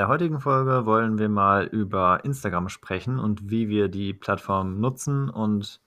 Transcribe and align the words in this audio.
der 0.00 0.08
heutigen 0.08 0.40
Folge 0.40 0.86
wollen 0.86 1.18
wir 1.18 1.28
mal 1.28 1.66
über 1.66 2.24
Instagram 2.24 2.70
sprechen 2.70 3.18
und 3.18 3.50
wie 3.50 3.68
wir 3.68 3.88
die 3.88 4.14
Plattform 4.14 4.80
nutzen 4.80 5.28
und 5.28 5.82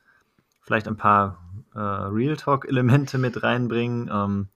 vielleicht 0.62 0.88
ein 0.88 0.98
paar 0.98 1.44
äh, 1.74 1.80
Real 1.80 2.38
Talk-Elemente 2.38 3.18
mit 3.18 3.42
reinbringen. 3.42 4.12
Ähm, 4.14 4.50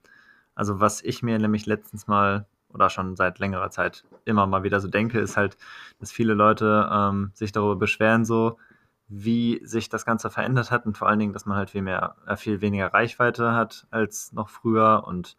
also 0.53 0.79
was 0.79 1.01
ich 1.01 1.23
mir 1.23 1.39
nämlich 1.39 1.65
letztens 1.65 2.05
mal 2.05 2.45
oder 2.71 2.91
schon 2.91 3.15
seit 3.15 3.39
längerer 3.39 3.71
Zeit 3.71 4.03
immer 4.25 4.45
mal 4.45 4.61
wieder 4.61 4.79
so 4.79 4.89
denke, 4.89 5.19
ist 5.19 5.37
halt, 5.37 5.57
dass 5.99 6.11
viele 6.11 6.35
Leute 6.35 6.87
ähm, 6.93 7.31
sich 7.33 7.51
darüber 7.51 7.77
beschweren, 7.77 8.25
so 8.25 8.59
wie 9.07 9.59
sich 9.65 9.89
das 9.89 10.05
Ganze 10.05 10.29
verändert 10.29 10.69
hat 10.69 10.85
und 10.85 10.99
vor 10.99 11.07
allen 11.07 11.17
Dingen, 11.17 11.33
dass 11.33 11.47
man 11.47 11.57
halt 11.57 11.71
viel 11.71 11.81
mehr, 11.81 12.15
äh, 12.27 12.35
viel 12.35 12.61
weniger 12.61 12.93
Reichweite 12.93 13.53
hat 13.53 13.87
als 13.89 14.33
noch 14.33 14.49
früher. 14.49 15.05
Und 15.07 15.35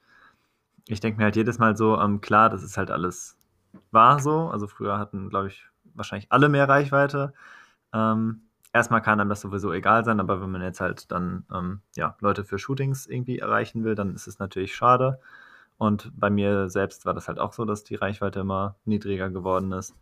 ich 0.89 0.99
denke 0.99 1.19
mir 1.19 1.25
halt 1.27 1.37
jedes 1.37 1.61
Mal 1.61 1.77
so, 1.77 2.01
ähm, 2.01 2.21
klar, 2.21 2.51
das 2.51 2.65
ist 2.65 2.77
halt 2.77 2.91
alles 2.91 3.38
wahr 3.91 4.21
so. 4.21 4.49
Also 4.49 4.67
früher 4.67 4.99
hatten, 4.99 5.31
glaube 5.31 5.49
ich, 5.49 5.67
wahrscheinlich 5.95 6.31
alle 6.31 6.49
mehr 6.49 6.69
Reichweite. 6.69 7.33
Ähm, 7.93 8.43
erstmal 8.73 9.03
kann 9.03 9.21
einem 9.21 9.31
das 9.31 9.41
sowieso 9.41 9.73
egal 9.73 10.05
sein, 10.05 10.21
aber 10.21 10.41
wenn 10.41 10.51
man 10.51 10.63
jetzt 10.63 10.81
halt 10.81 11.11
dann 11.11 11.45
ähm, 11.53 11.81
ja, 11.97 12.17
Leute 12.21 12.45
für 12.45 12.59
Shootings 12.59 13.07
irgendwie 13.07 13.39
erreichen 13.39 13.85
will, 13.85 13.95
dann 13.95 14.15
ist 14.15 14.27
es 14.27 14.39
natürlich 14.39 14.75
schade. 14.75 15.21
Und 15.79 16.11
bei 16.15 16.29
mir 16.29 16.69
selbst 16.69 17.07
war 17.07 17.15
das 17.15 17.29
halt 17.29 17.39
auch 17.39 17.53
so, 17.53 17.65
dass 17.65 17.85
die 17.85 17.95
Reichweite 17.95 18.41
immer 18.41 18.77
niedriger 18.85 19.31
geworden 19.31 19.73
ist. 19.73 19.95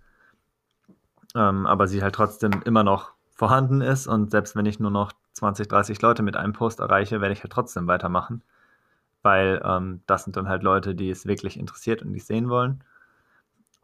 Ähm, 1.34 1.66
aber 1.66 1.86
sie 1.86 2.02
halt 2.02 2.14
trotzdem 2.14 2.62
immer 2.64 2.82
noch 2.82 3.12
vorhanden 3.30 3.82
ist. 3.82 4.06
Und 4.06 4.30
selbst 4.30 4.56
wenn 4.56 4.66
ich 4.66 4.80
nur 4.80 4.90
noch 4.90 5.12
20, 5.34 5.68
30 5.68 6.00
Leute 6.00 6.22
mit 6.22 6.36
einem 6.36 6.54
Post 6.54 6.80
erreiche, 6.80 7.20
werde 7.20 7.34
ich 7.34 7.42
halt 7.42 7.52
trotzdem 7.52 7.86
weitermachen. 7.86 8.42
Weil 9.22 9.60
ähm, 9.64 10.00
das 10.06 10.24
sind 10.24 10.36
dann 10.36 10.48
halt 10.48 10.62
Leute, 10.62 10.94
die 10.94 11.10
es 11.10 11.26
wirklich 11.26 11.58
interessiert 11.58 12.02
und 12.02 12.12
die 12.14 12.20
es 12.20 12.26
sehen 12.26 12.48
wollen. 12.48 12.82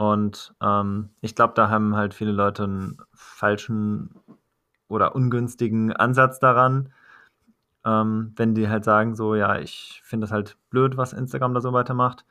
Und 0.03 0.53
ähm, 0.61 1.11
ich 1.21 1.37
glaube, 1.37 1.55
da 1.55 1.71
haben 1.71 1.95
halt 1.95 2.13
viele 2.13 2.33
Leute 2.33 2.65
einen 2.65 2.97
falschen 3.15 4.11
oder 4.89 5.15
ungünstigen 5.15 5.93
Ansatz 5.93 6.41
daran, 6.41 6.93
ähm, 7.85 8.33
wenn 8.35 8.57
die 8.57 8.69
halt 8.69 8.83
sagen, 8.83 9.15
so, 9.15 9.37
ja, 9.37 9.61
ich 9.61 10.01
finde 10.05 10.25
das 10.25 10.33
halt 10.33 10.57
blöd, 10.71 10.97
was 10.97 11.13
Instagram 11.13 11.55
da 11.55 11.61
so 11.61 11.73
weitermacht. 11.73 12.25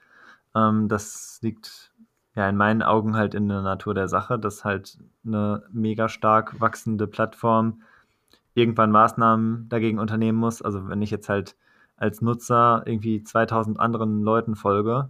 Ähm, 0.54 0.90
das 0.90 1.40
liegt 1.44 1.94
ja 2.36 2.50
in 2.50 2.58
meinen 2.58 2.84
Augen 2.84 3.16
halt 3.16 3.34
in 3.36 3.48
der 3.48 3.62
Natur 3.62 3.94
der 3.94 4.10
Sache, 4.10 4.38
dass 4.38 4.66
halt 4.66 4.98
eine 5.26 5.64
mega 5.72 6.10
stark 6.10 6.60
wachsende 6.60 7.08
Plattform 7.08 7.84
irgendwann 8.54 8.92
Maßnahmen 8.92 9.70
dagegen 9.70 9.98
unternehmen 9.98 10.40
muss. 10.40 10.62
Also 10.62 10.90
wenn 10.90 11.02
ich 11.02 11.12
jetzt 11.12 11.30
halt 11.30 11.56
als 11.96 12.22
Nutzer 12.22 12.84
irgendwie 12.86 13.24
2000 13.24 13.80
anderen 13.80 14.24
Leuten 14.24 14.58
folge, 14.58 15.10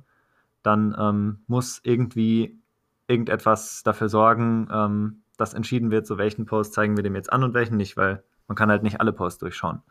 dann 0.63 0.95
ähm, 0.97 1.43
muss 1.47 1.79
irgendwie 1.83 2.59
irgendetwas 3.07 3.83
dafür 3.83 4.09
sorgen, 4.09 4.67
ähm, 4.71 5.21
dass 5.37 5.53
entschieden 5.53 5.91
wird, 5.91 6.05
so 6.07 6.17
welchen 6.17 6.45
Post 6.45 6.73
zeigen 6.73 6.95
wir 6.95 7.03
dem 7.03 7.15
jetzt 7.15 7.31
an 7.33 7.43
und 7.43 7.53
welchen 7.53 7.77
nicht, 7.77 7.97
weil 7.97 8.23
man 8.47 8.55
kann 8.55 8.69
halt 8.69 8.83
nicht 8.83 8.99
alle 8.99 9.13
Posts 9.13 9.39
durchschauen. 9.39 9.81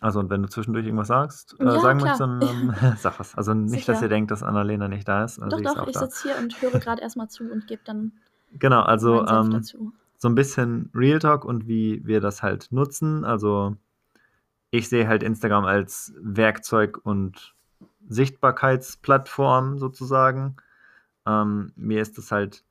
Also, 0.00 0.20
und 0.20 0.28
wenn 0.28 0.42
du 0.42 0.48
zwischendurch 0.48 0.84
irgendwas 0.84 1.08
sagst, 1.08 1.56
äh, 1.58 1.64
Ja, 1.64 1.78
sagen 1.80 1.98
klar. 1.98 2.18
möchtest, 2.18 2.20
dann 2.20 2.42
ähm, 2.42 2.74
sag 2.98 3.18
was. 3.18 3.34
Also 3.34 3.54
nicht, 3.54 3.88
dass 3.88 3.96
Sicher. 3.98 4.06
ihr 4.06 4.08
denkt, 4.10 4.30
dass 4.30 4.42
Annalena 4.42 4.88
nicht 4.88 5.08
da 5.08 5.24
ist. 5.24 5.38
Also 5.38 5.56
Doch, 5.58 5.74
doch, 5.74 5.88
ich 5.88 5.96
sitze 5.96 6.28
hier 6.28 6.38
und 6.38 6.60
höre 6.60 6.78
gerade 6.78 7.02
erstmal 7.02 7.28
zu 7.28 7.50
und 7.50 7.66
gebe 7.66 7.82
dann 7.84 8.12
Genau, 8.52 8.82
also 8.82 9.26
ähm, 9.26 9.62
so 10.18 10.28
ein 10.28 10.34
bisschen 10.34 10.90
Real 10.94 11.18
Talk 11.18 11.44
und 11.44 11.66
wie 11.66 12.06
wir 12.06 12.20
das 12.20 12.42
halt 12.42 12.68
nutzen. 12.70 13.24
Also 13.24 13.76
ich 14.70 14.88
sehe 14.88 15.08
halt 15.08 15.22
Instagram 15.22 15.64
als 15.64 16.12
Werkzeug 16.20 16.98
und 17.02 17.54
Sichtbarkeitsplattform 18.08 19.78
sozusagen. 19.78 20.56
Ähm, 21.26 21.72
mir 21.76 22.02
ist 22.02 22.18
das 22.18 22.32
halt, 22.32 22.64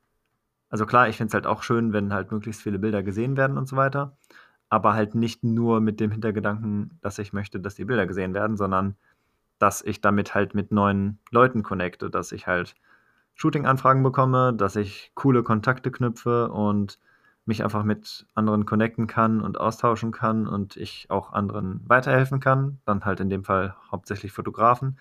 also 0.70 0.86
klar, 0.86 1.08
ich 1.08 1.16
finde 1.16 1.28
es 1.28 1.34
halt 1.34 1.46
auch 1.46 1.62
schön, 1.62 1.92
wenn 1.92 2.12
halt 2.12 2.32
möglichst 2.32 2.62
viele 2.62 2.78
Bilder 2.78 3.02
gesehen 3.02 3.36
werden 3.36 3.58
und 3.58 3.68
so 3.68 3.76
weiter. 3.76 4.16
Aber 4.68 4.94
halt 4.94 5.14
nicht 5.14 5.44
nur 5.44 5.80
mit 5.80 6.00
dem 6.00 6.10
Hintergedanken, 6.10 6.98
dass 7.02 7.18
ich 7.18 7.32
möchte, 7.32 7.60
dass 7.60 7.76
die 7.76 7.84
Bilder 7.84 8.06
gesehen 8.06 8.34
werden, 8.34 8.56
sondern 8.56 8.96
dass 9.58 9.82
ich 9.82 10.00
damit 10.00 10.34
halt 10.34 10.54
mit 10.54 10.72
neuen 10.72 11.18
Leuten 11.30 11.62
connecte, 11.62 12.10
dass 12.10 12.32
ich 12.32 12.46
halt 12.46 12.74
Shooting-Anfragen 13.34 14.02
bekomme, 14.02 14.54
dass 14.54 14.76
ich 14.76 15.12
coole 15.14 15.42
Kontakte 15.42 15.90
knüpfe 15.90 16.50
und 16.50 16.98
mich 17.44 17.62
einfach 17.62 17.84
mit 17.84 18.26
anderen 18.34 18.66
connecten 18.66 19.06
kann 19.06 19.40
und 19.40 19.58
austauschen 19.58 20.10
kann 20.10 20.46
und 20.48 20.76
ich 20.76 21.06
auch 21.10 21.32
anderen 21.32 21.80
weiterhelfen 21.86 22.40
kann. 22.40 22.80
Dann 22.84 23.04
halt 23.04 23.20
in 23.20 23.30
dem 23.30 23.44
Fall 23.44 23.76
hauptsächlich 23.90 24.32
Fotografen. 24.32 24.98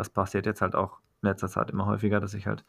Das 0.00 0.08
passiert 0.08 0.46
jetzt 0.46 0.62
halt 0.62 0.74
auch 0.74 1.00
in 1.20 1.28
letzter 1.28 1.48
Zeit 1.48 1.68
immer 1.68 1.84
häufiger, 1.84 2.20
dass 2.20 2.32
ich 2.32 2.46
halt 2.46 2.64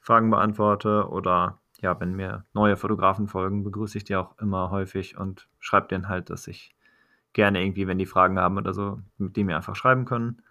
Fragen 0.00 0.28
beantworte 0.28 1.08
oder 1.08 1.56
ja, 1.80 1.98
wenn 1.98 2.14
mir 2.14 2.44
neue 2.52 2.76
Fotografen 2.76 3.26
folgen, 3.26 3.64
begrüße 3.64 3.96
ich 3.96 4.04
die 4.04 4.16
auch 4.16 4.36
immer 4.36 4.70
häufig 4.70 5.16
und 5.16 5.48
schreibe 5.60 5.88
denen 5.88 6.10
halt, 6.10 6.28
dass 6.28 6.46
ich 6.46 6.76
gerne 7.32 7.64
irgendwie, 7.64 7.86
wenn 7.86 7.96
die 7.96 8.04
Fragen 8.04 8.38
haben 8.38 8.58
oder 8.58 8.74
so, 8.74 9.00
mit 9.16 9.34
die 9.34 9.44
mir 9.44 9.56
einfach 9.56 9.76
schreiben 9.76 10.04
können. 10.04 10.42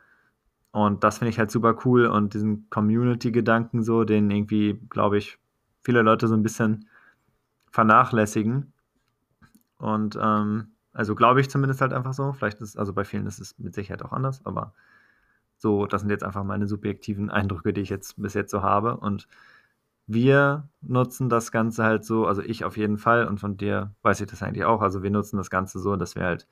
Und 0.71 1.03
das 1.03 1.19
finde 1.19 1.29
ich 1.29 1.37
halt 1.37 1.51
super 1.51 1.77
cool 1.85 2.07
und 2.07 2.33
diesen 2.33 2.67
Community-Gedanken 2.71 3.83
so, 3.83 4.03
den 4.03 4.31
irgendwie, 4.31 4.81
glaube 4.89 5.19
ich, 5.19 5.37
viele 5.83 6.01
Leute 6.01 6.27
so 6.27 6.33
ein 6.33 6.41
bisschen 6.41 6.89
vernachlässigen. 7.69 8.73
Und 9.77 10.17
ähm, 10.19 10.71
also 10.93 11.13
glaube 11.13 11.41
ich 11.41 11.51
zumindest 11.51 11.81
halt 11.81 11.93
einfach 11.93 12.13
so. 12.13 12.33
Vielleicht 12.33 12.59
ist, 12.59 12.75
also 12.75 12.91
bei 12.91 13.03
vielen 13.03 13.27
ist 13.27 13.39
es 13.39 13.59
mit 13.59 13.75
Sicherheit 13.75 14.01
auch 14.01 14.13
anders, 14.13 14.43
aber 14.47 14.73
so, 15.57 15.85
das 15.85 16.01
sind 16.01 16.09
jetzt 16.09 16.23
einfach 16.23 16.43
meine 16.43 16.67
subjektiven 16.67 17.29
Eindrücke, 17.29 17.73
die 17.73 17.81
ich 17.81 17.89
jetzt 17.89 18.21
bis 18.21 18.33
jetzt 18.33 18.51
so 18.51 18.61
habe. 18.61 18.97
Und 18.97 19.27
wir 20.05 20.69
nutzen 20.81 21.29
das 21.29 21.51
Ganze 21.51 21.83
halt 21.83 22.05
so, 22.05 22.25
also 22.25 22.41
ich 22.41 22.63
auf 22.63 22.77
jeden 22.77 22.97
Fall 22.97 23.27
und 23.27 23.39
von 23.39 23.57
dir 23.57 23.93
weiß 24.03 24.21
ich 24.21 24.27
das 24.27 24.41
eigentlich 24.43 24.65
auch. 24.65 24.81
Also 24.81 25.03
wir 25.03 25.11
nutzen 25.11 25.37
das 25.37 25.49
Ganze 25.49 25.79
so, 25.79 25.95
dass 25.95 26.15
wir 26.15 26.23
halt 26.23 26.47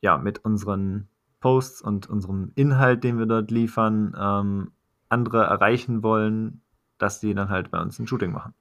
ja 0.00 0.16
mit 0.18 0.44
unseren 0.44 1.08
Posts 1.40 1.82
und 1.82 2.08
unserem 2.08 2.52
Inhalt, 2.54 3.02
den 3.02 3.18
wir 3.18 3.26
dort 3.26 3.50
liefern, 3.50 4.14
ähm, 4.18 4.72
andere 5.08 5.44
erreichen 5.44 6.02
wollen, 6.02 6.60
dass 6.98 7.20
die 7.20 7.34
dann 7.34 7.48
halt 7.48 7.70
bei 7.70 7.80
uns 7.80 7.98
ein 7.98 8.06
Shooting 8.06 8.32
machen. 8.32 8.54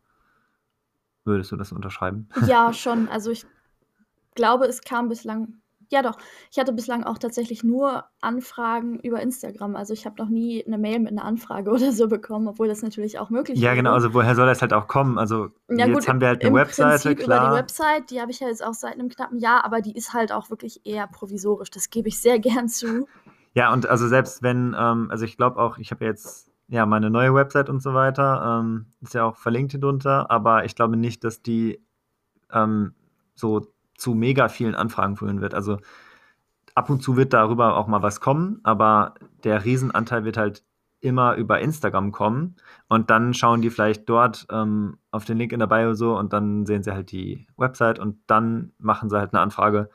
Würdest 1.25 1.51
du 1.51 1.57
das 1.57 1.71
unterschreiben? 1.71 2.29
Ja, 2.47 2.73
schon. 2.73 3.07
Also 3.09 3.29
ich 3.29 3.45
glaube, 4.33 4.65
es 4.65 4.81
kam 4.81 5.09
bislang. 5.09 5.61
Ja, 5.91 6.03
doch. 6.03 6.17
Ich 6.51 6.59
hatte 6.59 6.71
bislang 6.71 7.03
auch 7.03 7.17
tatsächlich 7.17 7.63
nur 7.63 8.05
Anfragen 8.21 8.99
über 8.99 9.21
Instagram. 9.21 9.75
Also 9.75 9.93
ich 9.93 10.05
habe 10.05 10.21
noch 10.21 10.29
nie 10.29 10.63
eine 10.65 10.77
Mail 10.77 10.99
mit 10.99 11.11
einer 11.11 11.25
Anfrage 11.25 11.71
oder 11.71 11.91
so 11.91 12.07
bekommen, 12.07 12.47
obwohl 12.47 12.67
das 12.67 12.83
natürlich 12.83 13.17
auch 13.17 13.31
möglich 13.31 13.57
Ja, 13.59 13.69
wäre. 13.69 13.77
genau, 13.77 13.93
also 13.93 14.13
woher 14.13 14.35
soll 14.35 14.45
das 14.45 14.61
halt 14.61 14.71
auch 14.71 14.87
kommen? 14.87 15.17
Also 15.17 15.49
Ja, 15.67 15.87
jetzt 15.87 15.95
gut, 15.95 16.07
haben 16.07 16.21
wir 16.21 16.27
halt 16.27 16.41
eine 16.41 16.49
im 16.49 16.53
Webseite, 16.55 17.09
Prinzip 17.09 17.25
über 17.25 17.39
die 17.39 17.47
klar. 17.47 17.55
Website, 17.55 18.11
die 18.11 18.21
habe 18.21 18.29
ich 18.31 18.39
ja 18.39 18.47
jetzt 18.47 18.63
auch 18.63 18.75
seit 18.75 18.93
einem 18.93 19.09
knappen 19.09 19.39
Jahr, 19.39 19.65
aber 19.65 19.81
die 19.81 19.95
ist 19.95 20.13
halt 20.13 20.31
auch 20.31 20.51
wirklich 20.51 20.81
eher 20.85 21.07
provisorisch. 21.07 21.71
Das 21.71 21.89
gebe 21.89 22.07
ich 22.07 22.21
sehr 22.21 22.37
gern 22.39 22.69
zu. 22.69 23.07
Ja, 23.55 23.73
und 23.73 23.87
also 23.89 24.07
selbst 24.07 24.43
wenn, 24.43 24.75
ähm, 24.77 25.07
also 25.09 25.25
ich 25.25 25.37
glaube 25.37 25.57
auch, 25.59 25.79
ich 25.79 25.89
habe 25.89 26.05
jetzt 26.05 26.51
ja 26.67 26.85
meine 26.85 27.09
neue 27.09 27.33
Website 27.33 27.67
und 27.67 27.81
so 27.81 27.95
weiter, 27.95 28.59
ähm, 28.61 28.85
ist 29.01 29.15
ja 29.15 29.23
auch 29.25 29.37
verlinkt 29.37 29.71
hier 29.71 29.81
drunter, 29.81 30.29
aber 30.29 30.65
ich 30.65 30.75
glaube 30.75 30.97
nicht, 30.97 31.23
dass 31.23 31.41
die 31.41 31.83
ähm, 32.53 32.93
so 33.33 33.65
zu 33.99 34.13
mega 34.13 34.49
vielen 34.49 34.75
Anfragen 34.75 35.17
führen 35.17 35.41
wird. 35.41 35.53
Also 35.53 35.77
ab 36.75 36.89
und 36.89 37.01
zu 37.03 37.17
wird 37.17 37.33
darüber 37.33 37.77
auch 37.77 37.87
mal 37.87 38.01
was 38.01 38.21
kommen, 38.21 38.59
aber 38.63 39.15
der 39.43 39.65
Riesenanteil 39.65 40.23
wird 40.23 40.37
halt 40.37 40.63
immer 41.01 41.35
über 41.35 41.59
Instagram 41.59 42.11
kommen 42.11 42.55
und 42.89 43.09
dann 43.09 43.33
schauen 43.33 43.61
die 43.61 43.69
vielleicht 43.69 44.09
dort 44.09 44.45
ähm, 44.51 44.97
auf 45.11 45.23
den 45.25 45.37
Link 45.37 45.53
in 45.53 45.59
der 45.59 45.67
Bio 45.67 45.93
so 45.93 46.17
und 46.17 46.33
dann 46.33 46.65
sehen 46.65 46.83
sie 46.83 46.91
halt 46.91 47.11
die 47.11 47.47
Website 47.57 47.99
und 47.99 48.17
dann 48.27 48.73
machen 48.79 49.09
sie 49.09 49.17
halt 49.17 49.33
eine 49.33 49.41
Anfrage, 49.41 49.89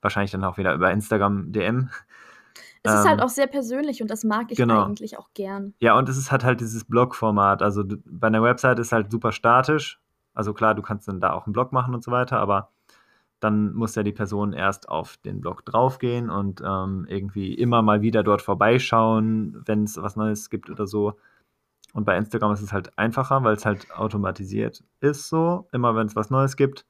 wahrscheinlich 0.00 0.30
dann 0.30 0.44
auch 0.44 0.56
wieder 0.56 0.74
über 0.74 0.90
Instagram 0.90 1.52
DM. 1.52 1.90
Es 2.82 2.94
ist 2.94 3.04
halt 3.04 3.18
Ähm, 3.18 3.24
auch 3.24 3.28
sehr 3.28 3.48
persönlich 3.48 4.00
und 4.00 4.10
das 4.10 4.24
mag 4.24 4.50
ich 4.50 4.56
genau. 4.56 4.84
eigentlich 4.84 5.18
auch 5.18 5.28
gern. 5.34 5.74
Ja, 5.80 5.98
und 5.98 6.08
es 6.08 6.16
ist 6.16 6.30
halt 6.30 6.44
halt 6.44 6.60
dieses 6.60 6.84
Blog-Format. 6.84 7.62
Also 7.62 7.84
bei 8.04 8.28
einer 8.28 8.42
Website 8.42 8.78
ist 8.78 8.92
halt 8.92 9.10
super 9.10 9.32
statisch. 9.32 10.00
Also 10.34 10.54
klar, 10.54 10.74
du 10.74 10.82
kannst 10.82 11.08
dann 11.08 11.20
da 11.20 11.32
auch 11.32 11.46
einen 11.46 11.52
Blog 11.52 11.72
machen 11.72 11.94
und 11.94 12.04
so 12.04 12.12
weiter, 12.12 12.38
aber 12.38 12.70
dann 13.40 13.74
muss 13.74 13.94
ja 13.94 14.02
die 14.02 14.12
Person 14.12 14.52
erst 14.52 14.88
auf 14.88 15.18
den 15.18 15.40
Blog 15.40 15.64
draufgehen 15.64 16.30
und 16.30 16.62
ähm, 16.64 17.06
irgendwie 17.08 17.54
immer 17.54 17.82
mal 17.82 18.00
wieder 18.00 18.22
dort 18.22 18.42
vorbeischauen, 18.42 19.62
wenn 19.66 19.84
es 19.84 20.00
was 20.00 20.16
Neues 20.16 20.48
gibt 20.48 20.70
oder 20.70 20.86
so. 20.86 21.18
Und 21.92 22.04
bei 22.04 22.16
Instagram 22.16 22.52
ist 22.52 22.62
es 22.62 22.72
halt 22.72 22.98
einfacher, 22.98 23.42
weil 23.44 23.54
es 23.54 23.66
halt 23.66 23.90
automatisiert 23.90 24.82
ist 25.00 25.28
so. 25.28 25.68
Immer 25.72 25.94
wenn 25.94 26.06
es 26.06 26.16
was 26.16 26.30
Neues 26.30 26.56
gibt, 26.56 26.84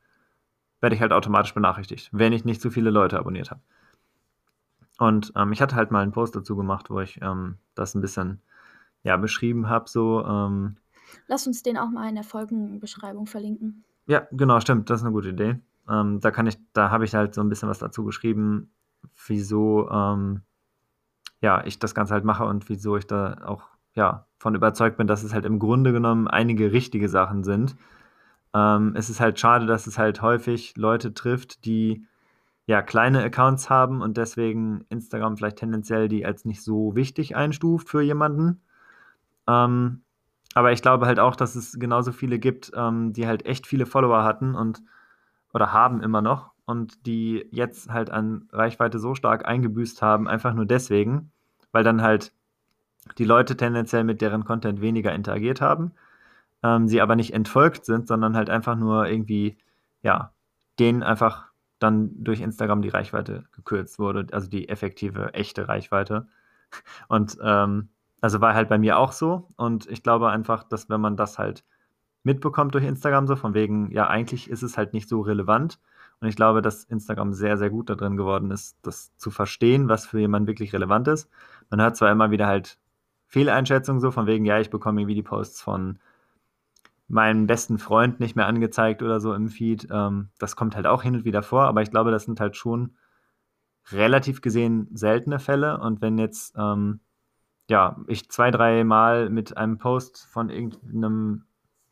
werde 0.81 0.95
ich 0.95 1.01
halt 1.01 1.13
automatisch 1.13 1.55
benachrichtigt, 1.55 2.09
wenn 2.13 2.33
ich 2.33 2.45
nicht 2.45 2.61
zu 2.61 2.71
viele 2.71 2.91
Leute 2.91 3.19
abonniert 3.19 3.51
habe. 3.51 3.61
Und 4.99 5.33
ähm, 5.37 5.53
ich 5.53 5.61
hatte 5.61 5.77
halt 5.77 5.91
mal 5.91 6.03
einen 6.03 6.13
Post 6.13 6.37
dazu 6.37 6.57
gemacht, 6.57 6.91
wo 6.91 7.01
ich 7.01 7.21
ähm, 7.23 7.59
das 7.75 7.95
ein 7.95 8.01
bisschen 8.01 8.41
ja, 9.03 9.17
beschrieben 9.17 9.69
habe, 9.69 9.89
so. 9.89 10.25
Ähm, 10.25 10.77
Lass 11.29 11.47
uns 11.47 11.63
den 11.63 11.77
auch 11.77 11.91
mal 11.91 12.09
in 12.09 12.15
der 12.15 12.25
Folgenbeschreibung 12.25 13.27
verlinken. 13.27 13.85
ja, 14.07 14.27
genau, 14.33 14.59
stimmt, 14.61 14.91
das 14.91 15.01
ist 15.01 15.05
eine 15.05 15.13
gute 15.13 15.29
Idee. 15.29 15.61
Ähm, 15.89 16.21
da 16.21 16.31
kann 16.31 16.47
ich, 16.47 16.59
da 16.73 16.91
habe 16.91 17.05
ich 17.05 17.15
halt 17.15 17.35
so 17.35 17.41
ein 17.41 17.49
bisschen 17.49 17.69
was 17.69 17.79
dazu 17.79 18.05
geschrieben, 18.05 18.71
wieso 19.27 19.89
ähm, 19.91 20.43
ja, 21.41 21.65
ich 21.65 21.79
das 21.79 21.95
Ganze 21.95 22.15
halt 22.15 22.25
mache 22.25 22.45
und 22.45 22.69
wieso 22.69 22.97
ich 22.97 23.07
da 23.07 23.39
auch 23.45 23.63
ja, 23.95 24.27
von 24.39 24.55
überzeugt 24.55 24.99
bin, 24.99 25.07
dass 25.07 25.23
es 25.23 25.33
halt 25.33 25.45
im 25.45 25.59
Grunde 25.59 25.93
genommen 25.93 26.29
einige 26.29 26.73
richtige 26.73 27.09
Sachen 27.09 27.45
sind. 27.45 27.77
Ähm, 28.55 28.95
es 28.95 29.11
ist 29.11 29.21
halt 29.21 29.41
schade, 29.41 29.67
dass 29.67 29.87
es 29.87 29.99
halt 29.99 30.23
häufig 30.23 30.77
Leute 30.77 31.15
trifft, 31.15 31.65
die 31.65 32.07
ja 32.67 32.83
kleine 32.83 33.23
Accounts 33.23 33.71
haben 33.71 34.03
und 34.03 34.17
deswegen 34.17 34.85
Instagram 34.89 35.37
vielleicht 35.37 35.59
tendenziell 35.59 36.09
die 36.09 36.27
als 36.27 36.45
nicht 36.45 36.63
so 36.63 36.95
wichtig 36.95 37.37
einstuft 37.37 37.89
für 37.89 38.03
jemanden. 38.03 38.61
Ähm, 39.47 40.03
aber 40.55 40.73
ich 40.73 40.83
glaube 40.83 41.07
halt 41.07 41.21
auch, 41.21 41.37
dass 41.37 41.55
es 41.55 41.79
genauso 41.79 42.13
viele 42.13 42.39
gibt, 42.39 42.73
ähm, 42.75 43.13
die 43.13 43.27
halt 43.27 43.47
echt 43.47 43.67
viele 43.67 43.87
Follower 43.87 44.25
hatten 44.25 44.55
und 44.55 44.83
oder 45.57 45.73
haben 45.73 46.03
immer 46.03 46.21
noch 46.21 46.51
und 46.67 47.07
die 47.07 47.49
jetzt 47.51 47.91
halt 47.91 48.11
an 48.11 48.47
Reichweite 48.53 48.99
so 48.99 49.15
stark 49.15 49.49
eingebüßt 49.49 50.03
haben, 50.03 50.29
einfach 50.29 50.53
nur 50.53 50.67
deswegen, 50.67 51.33
weil 51.73 51.83
dann 51.83 52.03
halt 52.03 52.35
die 53.17 53.25
Leute 53.25 53.57
tendenziell 53.57 54.05
mit 54.05 54.21
deren 54.21 54.45
Content 54.45 54.83
weniger 54.83 55.15
interagiert 55.15 55.63
haben, 55.63 55.93
ähm, 56.63 56.89
sie 56.89 57.01
aber 57.01 57.17
nicht 57.17 57.33
entfolgt 57.33 57.87
sind, 57.87 58.07
sondern 58.07 58.37
halt 58.37 58.51
einfach 58.51 58.77
nur 58.77 59.07
irgendwie, 59.09 59.57
ja, 60.03 60.35
denen 60.79 61.03
einfach 61.03 61.47
dann 61.79 62.11
durch 62.23 62.43
Instagram 62.43 62.83
die 62.83 62.91
Reichweite 62.91 63.45
gekürzt 63.53 63.99
wurde, 63.99 64.27
also 64.33 64.51
die 64.51 64.69
effektive, 64.69 65.33
echte 65.33 65.69
Reichweite. 65.69 66.29
Und 67.09 67.39
ähm, 67.43 67.89
also 68.21 68.43
war 68.43 68.53
halt 68.53 68.69
bei 68.69 68.77
mir 68.77 68.99
auch 68.99 69.13
so. 69.13 69.49
Und 69.57 69.89
ich 69.89 70.03
glaube 70.03 70.29
einfach, 70.29 70.65
dass 70.65 70.91
wenn 70.91 71.01
man 71.01 71.17
das 71.17 71.39
halt 71.39 71.65
mitbekommt 72.27 72.75
durch 72.75 72.85
Instagram, 72.85 73.29
so 73.29 73.37
von 73.37 73.55
wegen, 73.55 73.93
ja, 73.93 74.09
eigentlich 74.09 74.51
ist 74.51 74.63
es 74.63 74.77
halt 74.77 74.93
nicht 74.93 75.09
so 75.09 75.21
relevant. 75.21 75.79
Und 76.21 76.27
ich 76.27 76.35
glaube, 76.35 76.61
dass 76.61 76.83
Instagram 76.83 77.33
sehr, 77.33 77.57
sehr 77.57 77.71
gut 77.71 77.89
da 77.89 77.95
drin 77.95 78.17
geworden 78.17 78.51
ist, 78.51 78.77
das 78.83 79.17
zu 79.17 79.31
verstehen, 79.31 79.89
was 79.89 80.07
für 80.07 80.19
jemanden 80.19 80.49
wirklich 80.49 80.73
relevant 80.73 81.07
ist. 81.07 81.31
Man 81.71 81.81
hört 81.81 81.97
zwar 81.97 82.11
immer 82.11 82.33
wieder 82.33 82.49
halt 82.49 82.79
Fehleinschätzungen 83.29 84.01
so 84.01 84.11
von 84.11 84.27
wegen, 84.27 84.45
ja, 84.45 84.59
ich 84.59 84.71
bekomme 84.71 85.01
irgendwie 85.01 85.15
die 85.15 85.23
Posts 85.23 85.63
von 85.63 86.01
meinem 87.07 87.47
besten 87.47 87.79
Freund 87.79 88.19
nicht 88.19 88.35
mehr 88.35 88.47
angezeigt 88.47 89.05
oder 89.05 89.21
so 89.21 89.33
im 89.33 89.49
Feed. 89.49 89.87
Ähm, 89.93 90.31
das 90.41 90.57
kommt 90.57 90.75
halt 90.75 90.89
auch 90.89 91.05
hin 91.05 91.15
und 91.15 91.25
wieder 91.25 91.45
vor, 91.45 91.65
aber 91.67 91.83
ich 91.83 91.91
glaube, 91.93 92.11
das 92.11 92.25
sind 92.25 92.41
halt 92.41 92.57
schon 92.57 92.97
relativ 93.93 94.41
gesehen 94.41 94.89
seltene 94.93 95.39
Fälle. 95.39 95.79
Und 95.79 96.01
wenn 96.01 96.19
jetzt, 96.19 96.57
ähm, 96.59 96.99
ja, 97.71 98.01
ich 98.09 98.29
zwei, 98.31 98.51
drei 98.51 98.83
Mal 98.83 99.31
mit 99.31 99.57
einem 99.57 99.79
Post 99.79 100.27
von 100.27 100.51
irgendeinem, 100.51 101.45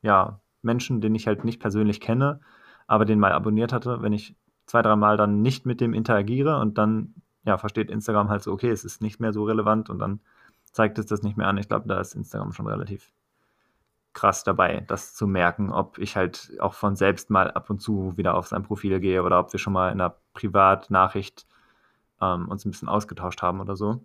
ja, 0.04 0.40
Menschen, 0.62 1.00
den 1.00 1.14
ich 1.14 1.26
halt 1.26 1.44
nicht 1.44 1.60
persönlich 1.60 2.00
kenne, 2.00 2.40
aber 2.86 3.04
den 3.04 3.18
mal 3.18 3.32
abonniert 3.32 3.72
hatte, 3.72 4.02
wenn 4.02 4.12
ich 4.12 4.36
zwei, 4.66 4.82
drei 4.82 4.96
Mal 4.96 5.16
dann 5.16 5.42
nicht 5.42 5.66
mit 5.66 5.80
dem 5.80 5.94
interagiere 5.94 6.60
und 6.60 6.78
dann, 6.78 7.14
ja, 7.44 7.58
versteht 7.58 7.90
Instagram 7.90 8.28
halt 8.28 8.42
so, 8.42 8.52
okay, 8.52 8.70
es 8.70 8.84
ist 8.84 9.02
nicht 9.02 9.18
mehr 9.18 9.32
so 9.32 9.44
relevant 9.44 9.90
und 9.90 9.98
dann 9.98 10.20
zeigt 10.72 10.98
es 10.98 11.06
das 11.06 11.22
nicht 11.22 11.36
mehr 11.36 11.48
an. 11.48 11.58
Ich 11.58 11.68
glaube, 11.68 11.88
da 11.88 12.00
ist 12.00 12.14
Instagram 12.14 12.52
schon 12.52 12.66
relativ 12.66 13.12
krass 14.12 14.44
dabei, 14.44 14.84
das 14.86 15.14
zu 15.14 15.26
merken, 15.26 15.72
ob 15.72 15.98
ich 15.98 16.16
halt 16.16 16.52
auch 16.60 16.74
von 16.74 16.96
selbst 16.96 17.30
mal 17.30 17.50
ab 17.50 17.70
und 17.70 17.80
zu 17.80 18.16
wieder 18.16 18.34
auf 18.34 18.46
sein 18.46 18.62
Profil 18.62 19.00
gehe 19.00 19.22
oder 19.22 19.40
ob 19.40 19.52
wir 19.52 19.58
schon 19.58 19.72
mal 19.72 19.90
in 19.90 20.00
einer 20.00 20.16
Privatnachricht 20.34 21.46
ähm, 22.20 22.48
uns 22.48 22.64
ein 22.64 22.70
bisschen 22.70 22.88
ausgetauscht 22.88 23.42
haben 23.42 23.60
oder 23.60 23.74
so. 23.74 24.04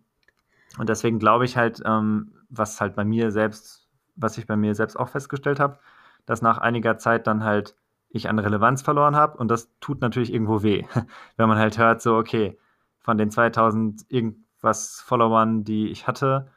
Und 0.78 0.90
deswegen 0.90 1.20
glaube 1.20 1.46
ich 1.46 1.58
halt, 1.58 1.82
ähm, 1.86 2.34
was 2.50 2.80
halt 2.80 2.96
bei 2.96 3.06
mir 3.06 3.32
selbst, 3.32 3.89
was 4.20 4.38
ich 4.38 4.48
bei 4.48 4.56
mir 4.56 4.76
selbst 4.76 4.98
auch 4.98 5.10
festgestellt 5.10 5.60
habe, 5.60 5.80
dass 6.26 6.42
nach 6.42 6.58
einiger 6.58 6.98
Zeit 6.98 7.28
dann 7.28 7.44
halt 7.44 7.76
ich 8.10 8.28
an 8.28 8.40
Relevanz 8.40 8.82
verloren 8.82 9.16
habe 9.16 9.38
und 9.38 9.50
das 9.50 9.70
tut 9.80 10.02
natürlich 10.02 10.34
irgendwo 10.34 10.64
weh, 10.64 10.86
wenn 11.38 11.48
man 11.48 11.58
halt 11.58 11.78
hört, 11.78 12.02
so 12.02 12.18
okay, 12.18 12.58
von 13.00 13.18
den 13.18 13.32
2000 13.32 14.06
irgendwas 14.10 15.02
Followern, 15.02 15.64
die 15.64 15.88
ich 15.90 16.08
hatte, 16.08 16.48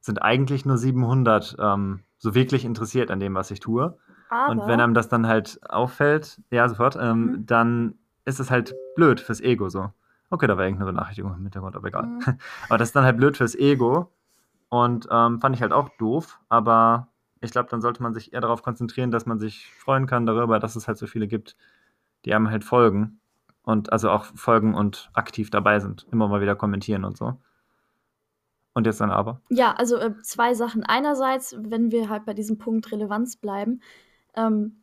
sind 0.00 0.22
eigentlich 0.22 0.64
nur 0.64 0.78
700 0.78 1.56
ähm, 1.58 2.00
so 2.18 2.34
wirklich 2.34 2.64
interessiert 2.64 3.10
an 3.10 3.20
dem, 3.20 3.34
was 3.34 3.50
ich 3.50 3.60
tue. 3.60 3.98
Aber 4.28 4.52
und 4.52 4.66
wenn 4.66 4.80
einem 4.80 4.94
das 4.94 5.08
dann 5.08 5.26
halt 5.26 5.58
auffällt, 5.68 6.40
ja, 6.50 6.68
sofort, 6.68 6.96
ähm, 6.96 7.22
mhm. 7.22 7.46
dann 7.46 7.94
ist 8.24 8.40
es 8.40 8.50
halt 8.50 8.74
blöd 8.94 9.20
fürs 9.20 9.40
Ego 9.40 9.68
so. 9.68 9.90
Okay, 10.30 10.46
da 10.46 10.56
war 10.56 10.64
irgendeine 10.64 10.92
Benachrichtigung 10.92 11.34
im 11.34 11.42
Hintergrund, 11.42 11.74
aber 11.74 11.88
egal. 11.88 12.04
Mhm. 12.04 12.20
aber 12.68 12.78
das 12.78 12.90
ist 12.90 12.96
dann 12.96 13.04
halt 13.04 13.16
blöd 13.16 13.36
fürs 13.36 13.54
Ego. 13.56 14.12
Und 14.70 15.08
ähm, 15.10 15.40
fand 15.40 15.54
ich 15.54 15.62
halt 15.62 15.72
auch 15.72 15.90
doof, 15.98 16.40
aber 16.48 17.08
ich 17.40 17.50
glaube, 17.50 17.68
dann 17.68 17.80
sollte 17.80 18.02
man 18.02 18.14
sich 18.14 18.32
eher 18.32 18.40
darauf 18.40 18.62
konzentrieren, 18.62 19.10
dass 19.10 19.26
man 19.26 19.38
sich 19.38 19.70
freuen 19.74 20.06
kann 20.06 20.26
darüber, 20.26 20.58
dass 20.58 20.76
es 20.76 20.88
halt 20.88 20.96
so 20.96 21.06
viele 21.06 21.26
gibt, 21.26 21.56
die 22.24 22.34
einem 22.34 22.50
halt 22.50 22.64
folgen. 22.64 23.20
Und 23.62 23.92
also 23.92 24.10
auch 24.10 24.24
folgen 24.24 24.74
und 24.74 25.10
aktiv 25.12 25.50
dabei 25.50 25.80
sind, 25.80 26.06
immer 26.10 26.28
mal 26.28 26.40
wieder 26.40 26.56
kommentieren 26.56 27.04
und 27.04 27.16
so. 27.16 27.36
Und 28.72 28.86
jetzt 28.86 29.02
ein 29.02 29.10
Aber? 29.10 29.40
Ja, 29.50 29.72
also 29.72 29.96
äh, 29.96 30.14
zwei 30.22 30.54
Sachen. 30.54 30.84
Einerseits, 30.84 31.56
wenn 31.58 31.90
wir 31.90 32.08
halt 32.08 32.24
bei 32.24 32.34
diesem 32.34 32.56
Punkt 32.56 32.90
Relevanz 32.90 33.36
bleiben, 33.36 33.82
ähm, 34.34 34.82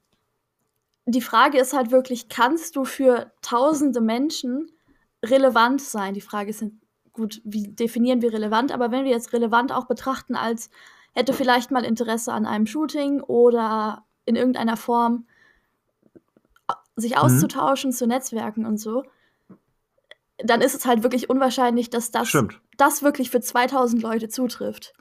die 1.05 1.21
Frage 1.21 1.57
ist 1.57 1.73
halt 1.73 1.89
wirklich, 1.89 2.27
kannst 2.27 2.75
du 2.75 2.83
für 2.83 3.31
tausende 3.41 4.01
Menschen 4.01 4.69
relevant 5.23 5.81
sein? 5.81 6.13
Die 6.13 6.21
Frage 6.21 6.49
ist 6.49 6.65
gut, 7.17 7.41
wie 7.43 7.67
definieren 7.67 8.21
wir 8.21 8.31
relevant? 8.31 8.71
Aber 8.71 8.91
wenn 8.91 9.03
wir 9.03 9.11
jetzt 9.11 9.33
relevant 9.33 9.73
auch 9.73 9.85
betrachten 9.85 10.35
als 10.35 10.69
hätte 11.13 11.33
vielleicht 11.33 11.71
mal 11.71 11.83
Interesse 11.83 12.31
an 12.31 12.45
einem 12.45 12.67
Shooting 12.67 13.21
oder 13.21 14.05
in 14.25 14.35
irgendeiner 14.35 14.77
Form 14.77 15.25
sich 16.95 17.15
mhm. 17.15 17.17
auszutauschen, 17.17 17.89
mhm. 17.89 17.95
zu 17.95 18.07
Netzwerken 18.07 18.65
und 18.65 18.77
so, 18.77 19.03
dann 20.37 20.61
ist 20.61 20.75
es 20.75 20.85
halt 20.85 21.03
wirklich 21.03 21.29
unwahrscheinlich, 21.29 21.89
dass 21.89 22.11
das, 22.11 22.31
das 22.77 23.03
wirklich 23.03 23.31
für 23.31 23.41
2000 23.41 24.01
Leute 24.01 24.29
zutrifft. 24.29 24.93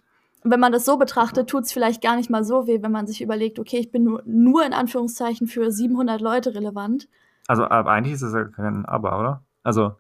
Und 0.43 0.51
wenn 0.51 0.61
man 0.61 0.73
das 0.73 0.85
so 0.85 0.97
betrachtet, 0.97 1.51
tut 1.51 1.65
es 1.65 1.73
vielleicht 1.73 2.03
gar 2.03 2.17
nicht 2.17 2.31
mal 2.31 2.45
so 2.45 2.67
weh, 2.67 2.83
wenn 2.83 2.93
man 2.93 3.07
sich 3.07 3.21
überlegt, 3.21 3.59
okay, 3.59 3.79
ich 3.79 3.91
bin 3.91 4.05
nur, 4.05 4.23
nur 4.25 4.65
in 4.65 4.73
Anführungszeichen 4.73 5.47
für 5.47 5.71
700 5.71 6.21
Leute 6.21 6.55
relevant. 6.55 7.09
Also 7.47 7.65
eigentlich 7.65 8.15
ist 8.15 8.23
es 8.23 8.33
ja 8.33 8.45
kein 8.45 8.87
Aber, 8.87 9.19
oder? 9.19 9.45
Also 9.63 9.97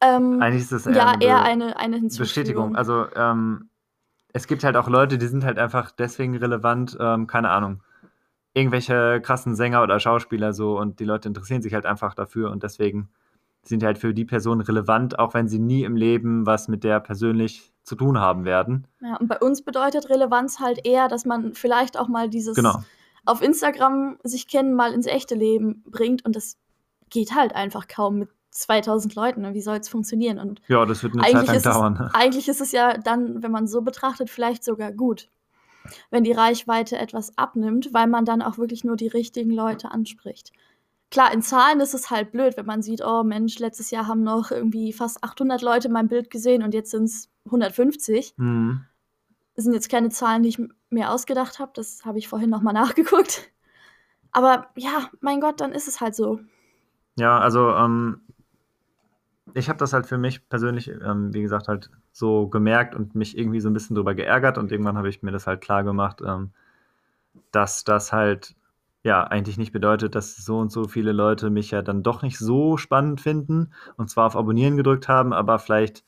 ähm, 0.00 0.40
eigentlich 0.40 0.62
ist 0.62 0.72
es 0.72 0.86
eher, 0.86 0.96
ja, 0.96 1.06
eine, 1.08 1.24
eher 1.24 1.42
eine, 1.44 1.76
eine 1.76 2.00
Bestätigung. 2.00 2.76
Also 2.76 3.06
ähm, 3.14 3.70
es 4.32 4.46
gibt 4.46 4.64
halt 4.64 4.76
auch 4.76 4.88
Leute, 4.88 5.18
die 5.18 5.26
sind 5.26 5.44
halt 5.44 5.58
einfach 5.58 5.90
deswegen 5.90 6.36
relevant, 6.36 6.96
ähm, 7.00 7.26
keine 7.26 7.50
Ahnung, 7.50 7.82
irgendwelche 8.54 9.20
krassen 9.20 9.54
Sänger 9.54 9.82
oder 9.82 10.00
Schauspieler 10.00 10.52
so 10.52 10.78
und 10.78 11.00
die 11.00 11.04
Leute 11.04 11.28
interessieren 11.28 11.62
sich 11.62 11.74
halt 11.74 11.86
einfach 11.86 12.14
dafür 12.14 12.50
und 12.50 12.62
deswegen 12.62 13.08
sind 13.62 13.82
halt 13.82 13.98
für 13.98 14.14
die 14.14 14.24
Person 14.24 14.60
relevant, 14.60 15.18
auch 15.18 15.34
wenn 15.34 15.48
sie 15.48 15.58
nie 15.58 15.84
im 15.84 15.96
Leben 15.96 16.46
was 16.46 16.68
mit 16.68 16.84
der 16.84 17.00
persönlich 17.00 17.72
zu 17.82 17.96
tun 17.96 18.18
haben 18.18 18.44
werden. 18.44 18.86
Ja, 19.00 19.16
und 19.16 19.28
bei 19.28 19.38
uns 19.38 19.62
bedeutet 19.62 20.08
Relevanz 20.08 20.60
halt 20.60 20.86
eher, 20.86 21.08
dass 21.08 21.24
man 21.24 21.54
vielleicht 21.54 21.98
auch 21.98 22.08
mal 22.08 22.28
dieses 22.28 22.56
genau. 22.56 22.82
auf 23.24 23.42
Instagram 23.42 24.18
sich 24.22 24.48
kennen 24.48 24.74
mal 24.74 24.92
ins 24.92 25.06
echte 25.06 25.34
Leben 25.34 25.82
bringt 25.86 26.24
und 26.24 26.36
das 26.36 26.56
geht 27.10 27.34
halt 27.34 27.54
einfach 27.54 27.88
kaum 27.88 28.18
mit 28.18 28.28
2000 28.60 29.14
Leuten. 29.14 29.42
Ne? 29.42 29.54
Wie 29.54 29.60
soll 29.60 29.76
es 29.76 29.88
funktionieren? 29.88 30.38
Und 30.38 30.60
ja, 30.68 30.84
das 30.84 31.02
wird 31.02 31.14
eine 31.14 31.22
Zeit 31.22 31.46
lang 31.46 31.62
dauern. 31.62 32.08
Es, 32.08 32.14
eigentlich 32.14 32.48
ist 32.48 32.60
es 32.60 32.72
ja 32.72 32.98
dann, 32.98 33.42
wenn 33.42 33.52
man 33.52 33.66
so 33.66 33.82
betrachtet, 33.82 34.30
vielleicht 34.30 34.64
sogar 34.64 34.92
gut, 34.92 35.28
wenn 36.10 36.24
die 36.24 36.32
Reichweite 36.32 36.98
etwas 36.98 37.36
abnimmt, 37.38 37.92
weil 37.92 38.06
man 38.06 38.24
dann 38.24 38.42
auch 38.42 38.58
wirklich 38.58 38.84
nur 38.84 38.96
die 38.96 39.08
richtigen 39.08 39.50
Leute 39.50 39.90
anspricht 39.90 40.52
klar, 41.10 41.32
in 41.32 41.42
Zahlen 41.42 41.80
ist 41.80 41.94
es 41.94 42.10
halt 42.10 42.32
blöd, 42.32 42.56
wenn 42.56 42.66
man 42.66 42.82
sieht, 42.82 43.02
oh 43.04 43.22
Mensch, 43.22 43.58
letztes 43.58 43.90
Jahr 43.90 44.06
haben 44.06 44.22
noch 44.22 44.50
irgendwie 44.50 44.92
fast 44.92 45.22
800 45.24 45.62
Leute 45.62 45.88
mein 45.88 46.08
Bild 46.08 46.30
gesehen 46.30 46.62
und 46.62 46.74
jetzt 46.74 46.90
sind 46.90 47.04
es 47.04 47.30
150. 47.46 48.34
Mhm. 48.36 48.84
Das 49.54 49.64
sind 49.64 49.74
jetzt 49.74 49.90
keine 49.90 50.10
Zahlen, 50.10 50.42
die 50.42 50.50
ich 50.50 50.62
mir 50.90 51.10
ausgedacht 51.10 51.58
habe. 51.58 51.72
Das 51.74 52.04
habe 52.04 52.18
ich 52.18 52.28
vorhin 52.28 52.50
nochmal 52.50 52.74
nachgeguckt. 52.74 53.50
Aber 54.30 54.68
ja, 54.76 55.10
mein 55.20 55.40
Gott, 55.40 55.60
dann 55.60 55.72
ist 55.72 55.88
es 55.88 56.00
halt 56.00 56.14
so. 56.14 56.40
Ja, 57.16 57.38
also 57.38 57.70
ähm, 57.70 58.20
ich 59.54 59.68
habe 59.68 59.78
das 59.78 59.92
halt 59.92 60.06
für 60.06 60.18
mich 60.18 60.48
persönlich, 60.48 60.88
ähm, 60.88 61.32
wie 61.34 61.42
gesagt, 61.42 61.68
halt 61.68 61.90
so 62.12 62.48
gemerkt 62.48 62.94
und 62.94 63.14
mich 63.14 63.36
irgendwie 63.36 63.60
so 63.60 63.68
ein 63.68 63.74
bisschen 63.74 63.96
drüber 63.96 64.14
geärgert 64.14 64.58
und 64.58 64.72
irgendwann 64.72 64.96
habe 64.98 65.08
ich 65.08 65.22
mir 65.22 65.32
das 65.32 65.46
halt 65.46 65.60
klar 65.60 65.84
gemacht, 65.84 66.20
ähm, 66.26 66.50
dass 67.52 67.84
das 67.84 68.12
halt 68.12 68.56
ja 69.04 69.24
eigentlich 69.24 69.58
nicht 69.58 69.72
bedeutet, 69.72 70.14
dass 70.14 70.36
so 70.36 70.58
und 70.58 70.72
so 70.72 70.88
viele 70.88 71.12
Leute 71.12 71.50
mich 71.50 71.70
ja 71.70 71.82
dann 71.82 72.02
doch 72.02 72.22
nicht 72.22 72.38
so 72.38 72.76
spannend 72.76 73.20
finden 73.20 73.72
und 73.96 74.10
zwar 74.10 74.26
auf 74.26 74.36
Abonnieren 74.36 74.76
gedrückt 74.76 75.08
haben, 75.08 75.32
aber 75.32 75.58
vielleicht 75.58 76.04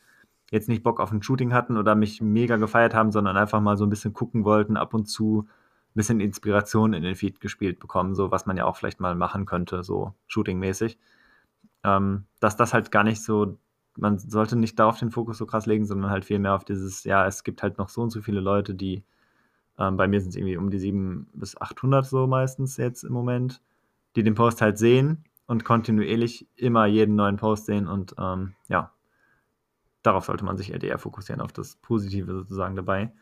jetzt 0.51 0.69
nicht 0.69 0.83
Bock 0.83 1.01
auf 1.01 1.13
ein 1.13 1.23
Shooting 1.23 1.53
hatten 1.53 1.77
oder 1.77 1.95
mich 1.95 2.21
mega 2.21 2.57
gefeiert 2.57 2.95
haben, 2.95 3.13
sondern 3.13 3.37
einfach 3.37 3.61
mal 3.61 3.77
so 3.77 3.87
ein 3.87 3.91
bisschen 3.91 4.13
gucken 4.13 4.45
wollten, 4.45 4.77
ab 4.77 4.95
und 4.95 5.07
zu 5.07 5.47
ein 5.91 5.95
bisschen 5.95 6.21
Inspiration 6.21 6.93
in 6.93 7.03
den 7.03 7.17
Feed 7.17 7.41
gespielt 7.41 7.79
bekommen, 7.81 8.15
so 8.15 8.31
was 8.31 8.47
man 8.47 8.57
ja 8.57 8.65
auch 8.65 8.77
vielleicht 8.77 9.01
mal 9.01 9.15
machen 9.15 9.47
könnte, 9.47 9.83
so 9.83 10.15
shootingmäßig. 10.27 10.99
Ähm, 11.85 12.25
dass 12.41 12.57
das 12.57 12.75
halt 12.75 12.91
gar 12.91 13.05
nicht 13.05 13.23
so, 13.23 13.59
man 13.97 14.19
sollte 14.19 14.57
nicht 14.57 14.79
darauf 14.79 14.99
den 14.99 15.11
Fokus 15.11 15.39
so 15.39 15.47
krass 15.47 15.67
legen, 15.67 15.87
sondern 15.87 16.11
halt 16.11 16.25
vielmehr 16.25 16.55
auf 16.55 16.65
dieses, 16.65 17.05
ja, 17.05 17.27
es 17.27 17.45
gibt 17.45 17.63
halt 17.63 17.79
noch 17.79 17.89
so 17.89 18.03
und 18.03 18.11
so 18.11 18.21
viele 18.21 18.41
Leute, 18.41 18.75
die 18.75 19.05
ähm, 19.79 19.97
bei 19.97 20.07
mir 20.07 20.21
sind 20.21 20.31
es 20.31 20.37
irgendwie 20.37 20.57
um 20.57 20.71
die 20.71 20.79
700 20.79 21.27
bis 21.33 21.61
800 21.61 22.07
so 22.07 22.27
meistens 22.27 22.77
jetzt 22.77 23.03
im 23.03 23.13
Moment, 23.13 23.63
die 24.15 24.23
den 24.23 24.35
Post 24.35 24.61
halt 24.61 24.79
sehen 24.79 25.25
und 25.47 25.65
kontinuierlich 25.65 26.47
immer 26.57 26.87
jeden 26.87 27.17
neuen 27.17 27.37
Post 27.37 27.67
sehen 27.67 27.89
und 27.89 28.15
ähm, 28.19 28.55
ja, 28.69 28.93
darauf 30.03 30.27
sollte 30.27 30.45
man 30.45 30.57
sich 30.57 30.73
eher 30.73 30.99
fokussieren, 30.99 31.41
auf 31.41 31.53
das 31.53 31.77
Positive 31.77 32.33
sozusagen 32.33 32.77
dabei. 32.77 33.13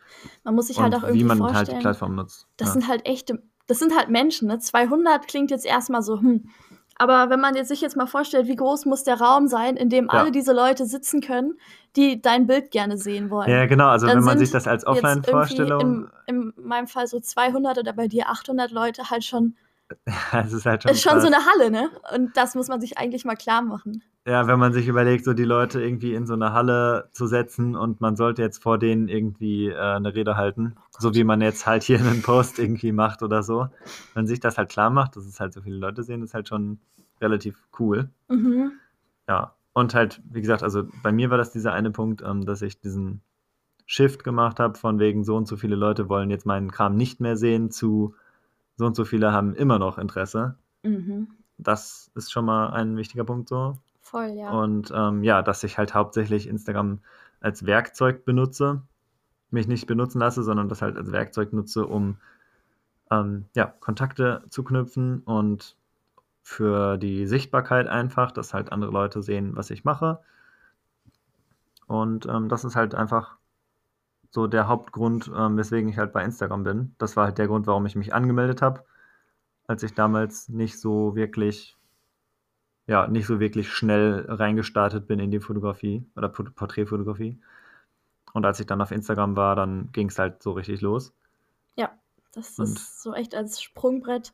Man 0.45 0.55
muss 0.55 0.67
sich 0.67 0.79
halt 0.79 0.95
Und 0.95 1.01
auch 1.01 1.05
irgendwie 1.05 1.21
wie 1.21 1.25
man 1.25 1.39
vorstellen, 1.39 1.67
halt 1.67 1.77
die 1.77 1.81
Plattform 1.83 2.15
nutzt. 2.17 2.47
das 2.57 2.69
ja. 2.69 2.73
sind 2.75 2.89
halt 2.89 3.07
echte, 3.07 3.43
das 3.67 3.79
sind 3.79 3.97
halt 3.97 4.11
Menschen, 4.11 4.49
ne? 4.49 4.59
200 4.59 5.27
klingt 5.29 5.51
jetzt 5.51 5.67
erstmal 5.67 6.03
so, 6.03 6.21
hm. 6.21 6.51
Aber 6.99 7.31
wenn 7.31 7.41
man 7.41 7.55
jetzt 7.55 7.69
sich 7.69 7.81
jetzt 7.81 7.97
mal 7.97 8.07
vorstellt, 8.07 8.49
wie 8.49 8.57
groß 8.57 8.85
muss 8.85 9.05
der 9.05 9.21
Raum 9.21 9.47
sein, 9.47 9.77
in 9.77 9.89
dem 9.89 10.07
Ja. 10.07 10.11
alle 10.21 10.33
diese 10.33 10.53
Leute 10.53 10.85
sitzen 10.85 11.21
können, 11.21 11.55
die 11.95 12.21
dein 12.21 12.47
Bild 12.47 12.73
gerne 12.73 12.99
sehen 12.99 13.31
wollen. 13.31 13.49
ja, 13.49 13.67
genau, 13.67 13.87
also 13.87 14.07
Dann 14.07 14.19
wenn 14.19 14.25
man 14.25 14.39
sich 14.39 14.51
das 14.51 14.67
als 14.67 14.85
Offline-Vorstellung, 14.87 16.09
In, 16.27 16.53
in 16.57 16.67
meinem 16.67 16.89
Fall 16.89 17.07
so 17.07 17.21
200 17.21 17.79
oder 17.79 17.93
bei 17.93 18.09
dir 18.09 18.29
800 18.29 18.73
Leute 18.73 19.11
halt 19.11 19.25
schon, 19.25 19.57
es 20.45 20.53
ist 20.53 20.67
halt 20.67 20.83
schon, 20.83 20.93
ist 20.93 21.03
schon 21.03 21.21
so 21.21 21.29
eine 21.29 21.39
Halle, 21.47 21.71
ne? 21.71 21.91
Und 22.15 22.37
das 22.37 22.55
muss 22.57 22.69
man 22.69 22.81
sich 22.81 22.99
eigentlich 22.99 23.25
mal 23.25 23.37
klar 23.37 23.63
machen. 23.63 24.03
Ja, 24.29 24.47
wenn 24.47 24.59
man 24.59 24.75
sich 24.75 24.87
überlegt, 24.89 25.25
so 25.25 25.33
die 25.33 25.45
Leute 25.45 25.83
irgendwie 25.83 26.13
in 26.13 26.27
so 26.27 26.35
eine 26.35 26.53
Halle 26.53 27.09
zu 27.13 27.27
setzen 27.27 27.75
und 27.75 28.03
man 28.03 28.15
sollte 28.15 28.43
jetzt 28.43 28.63
vor 28.63 28.77
denen 28.77 29.09
irgendwie 29.09 29.69
äh, 29.69 29.79
eine 29.79 30.15
Rede 30.15 30.37
halten, 30.37 30.77
so 30.99 31.15
wie 31.15 31.25
man 31.25 31.41
jetzt 31.41 31.67
halt 31.67 31.83
hier 31.83 31.99
einen 31.99 32.21
Post 32.21 32.59
irgendwie 32.59 32.93
macht 32.93 33.23
oder 33.23 33.43
so. 33.43 33.69
Wenn 34.13 34.27
sich 34.27 34.39
das 34.39 34.59
halt 34.59 34.69
klar 34.69 34.91
macht, 34.91 35.17
dass 35.17 35.25
es 35.25 35.41
halt 35.41 35.55
so 35.55 35.63
viele 35.63 35.79
Leute 35.79 36.03
sehen, 36.03 36.23
ist 36.23 36.35
halt 36.35 36.47
schon 36.47 36.79
relativ 37.23 37.57
cool. 37.79 38.11
Mhm. 38.29 38.73
Ja, 39.27 39.55
und 39.73 39.95
halt, 39.95 40.21
wie 40.29 40.43
gesagt, 40.43 40.63
also 40.63 40.85
bei 41.03 41.11
mir 41.11 41.31
war 41.31 41.39
das 41.39 41.51
dieser 41.51 41.73
eine 41.73 41.91
Punkt, 41.91 42.21
ähm, 42.21 42.45
dass 42.45 42.61
ich 42.61 42.79
diesen 42.79 43.23
Shift 43.87 44.25
gemacht 44.25 44.61
habe, 44.61 44.77
von 44.77 44.99
wegen 44.99 45.25
so 45.25 45.37
und 45.37 45.49
so 45.49 45.57
viele 45.57 45.75
Leute 45.75 46.11
wollen 46.11 46.29
jetzt 46.29 46.45
meinen 46.45 46.71
Kram 46.71 46.97
nicht 46.97 47.19
mehr 47.19 47.39
sehen, 47.39 47.71
zu 47.71 48.15
so 48.77 48.85
und 48.85 48.95
so 48.95 49.07
viele 49.07 49.33
haben 49.33 49.55
immer 49.55 49.79
noch 49.79 49.97
Interesse. 49.97 50.57
Mhm. 50.83 51.29
Das 51.57 52.11
ist 52.15 52.31
schon 52.31 52.45
mal 52.45 52.75
ein 52.75 52.95
wichtiger 52.99 53.25
Punkt 53.25 53.49
so. 53.49 53.79
Voll, 54.11 54.31
ja. 54.31 54.51
Und 54.51 54.91
ähm, 54.95 55.23
ja, 55.23 55.43
dass 55.43 55.63
ich 55.65 55.77
halt 55.77 55.93
hauptsächlich 55.93 56.49
Instagram 56.49 57.01
als 57.41 57.67
Werkzeug 57.67 58.25
benutze, 58.25 58.81
mich 59.51 59.69
nicht 59.69 59.87
benutzen 59.87 60.21
lasse, 60.21 60.43
sondern 60.43 60.71
das 60.71 60.81
halt 60.81 60.97
als 60.97 61.13
Werkzeug 61.13 61.53
nutze, 61.53 61.87
um 61.87 62.17
ähm, 63.11 63.45
ja, 63.55 63.67
Kontakte 63.81 64.45
zu 64.49 64.65
knüpfen 64.65 65.21
und 65.21 65.77
für 66.43 66.97
die 66.97 67.27
Sichtbarkeit 67.27 67.87
einfach, 67.87 68.33
dass 68.33 68.55
halt 68.55 68.73
andere 68.73 68.91
Leute 68.91 69.21
sehen, 69.23 69.57
was 69.57 69.69
ich 69.69 69.85
mache. 69.85 70.21
Und 71.87 72.25
ähm, 72.25 72.49
das 72.49 72.65
ist 72.65 72.77
halt 72.77 72.95
einfach 72.95 73.37
so 74.31 74.47
der 74.47 74.69
Hauptgrund, 74.69 75.31
ähm, 75.37 75.59
weswegen 75.59 75.91
ich 75.91 75.99
halt 75.99 76.15
bei 76.15 76.25
Instagram 76.25 76.65
bin. 76.65 76.95
Das 76.97 77.15
war 77.17 77.27
halt 77.27 77.37
der 77.37 77.47
Grund, 77.47 77.67
warum 77.67 77.85
ich 77.85 77.95
mich 77.95 78.15
angemeldet 78.15 78.63
habe, 78.63 78.85
als 79.67 79.83
ich 79.83 79.93
damals 79.93 80.49
nicht 80.49 80.81
so 80.81 81.15
wirklich 81.15 81.78
ja, 82.89 83.07
nicht 83.07 83.27
so 83.27 83.39
wirklich 83.39 83.71
schnell 83.71 84.25
reingestartet 84.29 85.07
bin 85.07 85.21
in 85.21 85.31
die 85.31 85.39
Fotografie 85.41 86.05
oder 86.17 86.29
Port- 86.29 86.55
Porträtfotografie. 86.57 87.39
Und 88.33 88.45
als 88.45 88.59
ich 88.61 88.67
dann 88.67 88.81
auf 88.83 88.91
Instagram 88.91 89.37
war, 89.37 89.55
dann 89.55 89.91
ging 89.93 90.09
es 90.09 90.19
halt 90.19 90.43
so 90.43 90.53
richtig 90.53 90.81
los. 90.81 91.15
Ja, 91.77 91.91
das 92.33 92.59
Und- 92.59 92.65
ist 92.67 93.03
so 93.03 93.15
echt 93.15 93.35
als 93.35 93.63
Sprungbrett 93.63 94.33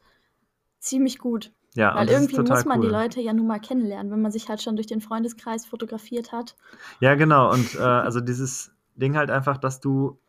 ziemlich 0.78 1.18
gut. 1.18 1.52
Ja, 1.74 1.94
Weil 1.96 2.08
irgendwie 2.08 2.38
muss 2.38 2.64
man 2.64 2.78
cool. 2.78 2.86
die 2.86 2.92
Leute 2.92 3.20
ja 3.20 3.32
nun 3.32 3.48
mal 3.48 3.58
kennenlernen, 3.58 4.12
wenn 4.12 4.22
man 4.22 4.30
sich 4.30 4.48
halt 4.48 4.62
schon 4.62 4.76
durch 4.76 4.86
den 4.86 5.00
Freundeskreis 5.00 5.66
fotografiert 5.66 6.30
hat. 6.30 6.54
Ja, 7.00 7.16
genau. 7.16 7.52
Und 7.52 7.74
äh, 7.74 7.78
also 7.82 8.20
dieses 8.20 8.72
Ding 8.94 9.16
halt 9.16 9.28
einfach, 9.28 9.56
dass 9.58 9.80
du, 9.80 10.20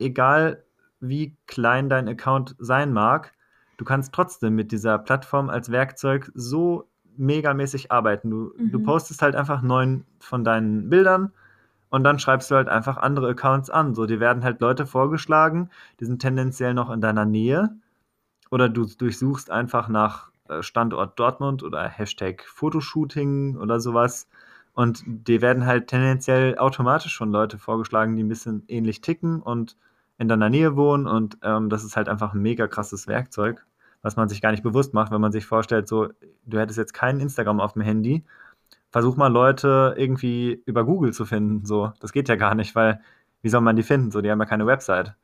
egal 0.00 0.64
wie 0.98 1.36
klein 1.46 1.88
dein 1.88 2.08
Account 2.08 2.56
sein 2.58 2.92
mag, 2.92 3.32
du 3.76 3.84
kannst 3.84 4.12
trotzdem 4.12 4.56
mit 4.56 4.72
dieser 4.72 4.98
Plattform 4.98 5.48
als 5.48 5.70
Werkzeug 5.70 6.32
so 6.34 6.89
megamäßig 7.20 7.92
arbeiten. 7.92 8.30
Du, 8.30 8.52
du 8.58 8.78
Mhm. 8.78 8.84
postest 8.84 9.22
halt 9.22 9.36
einfach 9.36 9.62
neun 9.62 10.04
von 10.18 10.44
deinen 10.44 10.88
Bildern 10.90 11.32
und 11.90 12.04
dann 12.04 12.18
schreibst 12.18 12.50
du 12.50 12.56
halt 12.56 12.68
einfach 12.68 12.96
andere 12.96 13.30
Accounts 13.30 13.70
an. 13.70 13.94
So, 13.94 14.06
dir 14.06 14.20
werden 14.20 14.44
halt 14.44 14.60
Leute 14.60 14.86
vorgeschlagen, 14.86 15.70
die 16.00 16.04
sind 16.06 16.20
tendenziell 16.20 16.74
noch 16.74 16.90
in 16.90 17.00
deiner 17.00 17.24
Nähe. 17.26 17.70
Oder 18.50 18.68
du 18.68 18.86
durchsuchst 18.86 19.50
einfach 19.50 19.88
nach 19.88 20.30
äh, 20.48 20.62
Standort 20.62 21.18
Dortmund 21.18 21.62
oder 21.62 21.88
Hashtag 21.88 22.44
Fotoshooting 22.46 23.56
oder 23.56 23.80
sowas. 23.80 24.28
Und 24.72 25.02
dir 25.06 25.40
werden 25.42 25.66
halt 25.66 25.88
tendenziell 25.88 26.58
automatisch 26.58 27.12
schon 27.12 27.32
Leute 27.32 27.58
vorgeschlagen, 27.58 28.16
die 28.16 28.22
ein 28.24 28.28
bisschen 28.28 28.64
ähnlich 28.68 29.00
ticken 29.00 29.42
und 29.42 29.76
in 30.18 30.28
deiner 30.28 30.50
Nähe 30.50 30.76
wohnen. 30.76 31.06
Und 31.06 31.38
ähm, 31.42 31.70
das 31.70 31.84
ist 31.84 31.96
halt 31.96 32.08
einfach 32.08 32.34
ein 32.34 32.42
mega 32.42 32.66
krasses 32.68 33.06
Werkzeug, 33.08 33.64
was 34.02 34.16
man 34.16 34.28
sich 34.28 34.40
gar 34.40 34.50
nicht 34.50 34.62
bewusst 34.62 34.94
macht, 34.94 35.12
wenn 35.12 35.20
man 35.20 35.32
sich 35.32 35.46
vorstellt, 35.46 35.88
so, 35.88 36.08
du 36.46 36.58
hättest 36.58 36.78
jetzt 36.78 36.94
kein 36.94 37.20
Instagram 37.20 37.60
auf 37.60 37.74
dem 37.74 37.82
Handy. 37.82 38.24
Versuch 38.90 39.16
mal 39.16 39.28
Leute 39.28 39.94
irgendwie 39.96 40.62
über 40.66 40.84
Google 40.84 41.12
zu 41.12 41.24
finden. 41.24 41.64
So, 41.64 41.92
das 42.00 42.12
geht 42.12 42.28
ja 42.28 42.36
gar 42.36 42.54
nicht, 42.54 42.74
weil 42.74 43.00
wie 43.42 43.48
soll 43.48 43.60
man 43.60 43.76
die 43.76 43.82
finden? 43.82 44.10
So, 44.10 44.20
die 44.20 44.30
haben 44.30 44.40
ja 44.40 44.46
keine 44.46 44.66
Website. 44.66 45.14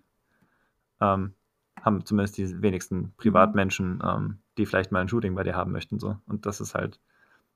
Ähm, 1.01 1.35
haben 1.83 2.05
zumindest 2.05 2.37
die 2.39 2.63
wenigsten 2.63 3.13
Privatmenschen, 3.17 4.03
ähm, 4.05 4.39
die 4.59 4.67
vielleicht 4.67 4.93
mal 4.93 5.01
ein 5.01 5.09
Shooting 5.09 5.35
bei 5.35 5.43
dir 5.43 5.55
haben 5.55 5.73
möchten. 5.73 5.99
So. 5.99 6.17
Und 6.27 6.47
das 6.47 6.61
ist 6.61 6.75
halt, 6.75 7.01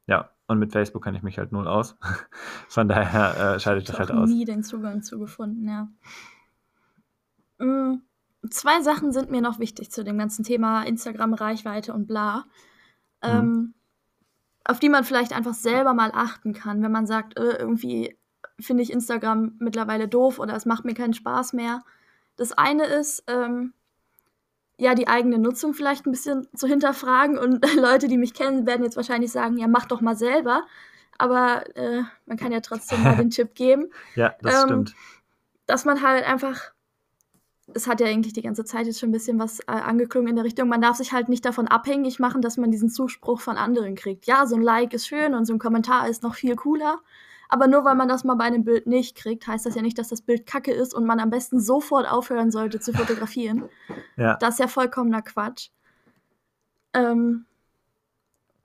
ja, 0.06 0.30
und 0.46 0.58
mit 0.58 0.72
Facebook 0.72 1.04
kenne 1.04 1.16
ich 1.16 1.22
mich 1.22 1.38
halt 1.38 1.52
null 1.52 1.66
aus. 1.68 1.96
Von 2.68 2.88
daher 2.88 3.54
äh, 3.54 3.60
scheide 3.60 3.78
ich 3.78 3.84
das 3.84 3.94
Ich 3.94 4.00
halt 4.00 4.10
habe 4.10 4.20
aus. 4.22 4.28
nie 4.28 4.44
den 4.44 4.62
Zugang 4.62 5.02
zu 5.02 5.18
gefunden, 5.18 5.68
ja. 5.68 5.88
Mm, 7.58 8.00
Zwei 8.48 8.80
Sachen 8.80 9.12
sind 9.12 9.30
mir 9.30 9.42
noch 9.42 9.58
wichtig 9.58 9.90
zu 9.90 10.02
dem 10.02 10.16
ganzen 10.18 10.44
Thema 10.44 10.82
Instagram, 10.84 11.34
Reichweite 11.34 11.92
und 11.92 12.06
bla. 12.06 12.46
Ähm, 13.22 13.74
auf 14.64 14.78
die 14.78 14.88
man 14.88 15.04
vielleicht 15.04 15.32
einfach 15.32 15.54
selber 15.54 15.92
mal 15.94 16.10
achten 16.14 16.54
kann, 16.54 16.82
wenn 16.82 16.92
man 16.92 17.06
sagt, 17.06 17.38
äh, 17.38 17.56
irgendwie 17.58 18.16
finde 18.58 18.82
ich 18.82 18.92
Instagram 18.92 19.56
mittlerweile 19.58 20.08
doof 20.08 20.38
oder 20.38 20.54
es 20.54 20.64
macht 20.66 20.84
mir 20.84 20.94
keinen 20.94 21.14
Spaß 21.14 21.52
mehr. 21.52 21.82
Das 22.36 22.52
eine 22.52 22.84
ist, 22.84 23.24
ähm, 23.26 23.74
ja, 24.78 24.94
die 24.94 25.08
eigene 25.08 25.38
Nutzung 25.38 25.74
vielleicht 25.74 26.06
ein 26.06 26.12
bisschen 26.12 26.48
zu 26.54 26.66
hinterfragen 26.66 27.36
und 27.36 27.62
Leute, 27.76 28.08
die 28.08 28.16
mich 28.16 28.32
kennen, 28.32 28.66
werden 28.66 28.84
jetzt 28.84 28.96
wahrscheinlich 28.96 29.32
sagen, 29.32 29.58
ja, 29.58 29.66
mach 29.68 29.84
doch 29.86 30.00
mal 30.00 30.16
selber. 30.16 30.64
Aber 31.18 31.64
äh, 31.76 32.02
man 32.24 32.38
kann 32.38 32.52
ja 32.52 32.60
trotzdem 32.60 33.02
mal 33.02 33.16
den 33.16 33.28
Tipp 33.30 33.54
geben, 33.54 33.90
Ja, 34.14 34.34
das 34.40 34.62
Ähm, 34.62 34.68
stimmt. 34.68 34.94
dass 35.66 35.84
man 35.84 36.00
halt 36.00 36.26
einfach, 36.26 36.72
es 37.74 37.86
hat 37.86 38.00
ja 38.00 38.06
eigentlich 38.06 38.32
die 38.32 38.42
ganze 38.42 38.64
Zeit 38.64 38.86
jetzt 38.86 39.00
schon 39.00 39.10
ein 39.10 39.12
bisschen 39.12 39.38
was 39.38 39.60
äh, 39.60 39.72
angeklungen 39.72 40.28
in 40.28 40.36
der 40.36 40.44
Richtung, 40.44 40.68
man 40.68 40.80
darf 40.80 40.96
sich 40.96 41.12
halt 41.12 41.28
nicht 41.28 41.44
davon 41.44 41.68
abhängig 41.68 42.18
machen, 42.18 42.42
dass 42.42 42.56
man 42.56 42.70
diesen 42.70 42.90
Zuspruch 42.90 43.40
von 43.40 43.56
anderen 43.56 43.94
kriegt. 43.94 44.26
Ja, 44.26 44.46
so 44.46 44.56
ein 44.56 44.62
Like 44.62 44.94
ist 44.94 45.06
schön 45.06 45.34
und 45.34 45.46
so 45.46 45.52
ein 45.52 45.58
Kommentar 45.58 46.08
ist 46.08 46.22
noch 46.22 46.34
viel 46.34 46.56
cooler. 46.56 47.00
Aber 47.48 47.66
nur 47.66 47.84
weil 47.84 47.96
man 47.96 48.08
das 48.08 48.22
mal 48.22 48.36
bei 48.36 48.44
einem 48.44 48.64
Bild 48.64 48.86
nicht 48.86 49.16
kriegt, 49.16 49.46
heißt 49.46 49.66
das 49.66 49.74
ja 49.74 49.82
nicht, 49.82 49.98
dass 49.98 50.08
das 50.08 50.22
Bild 50.22 50.46
kacke 50.46 50.72
ist 50.72 50.94
und 50.94 51.04
man 51.04 51.18
am 51.18 51.30
besten 51.30 51.60
sofort 51.60 52.08
aufhören 52.08 52.52
sollte 52.52 52.78
zu 52.78 52.92
fotografieren. 52.92 53.68
Ja, 54.16 54.36
Das 54.36 54.54
ist 54.54 54.60
ja 54.60 54.68
vollkommener 54.68 55.22
Quatsch. 55.22 55.70
Ähm, 56.94 57.46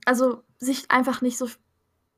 also 0.04 0.44
sich 0.58 0.88
einfach 0.90 1.20
nicht 1.20 1.36
so, 1.36 1.48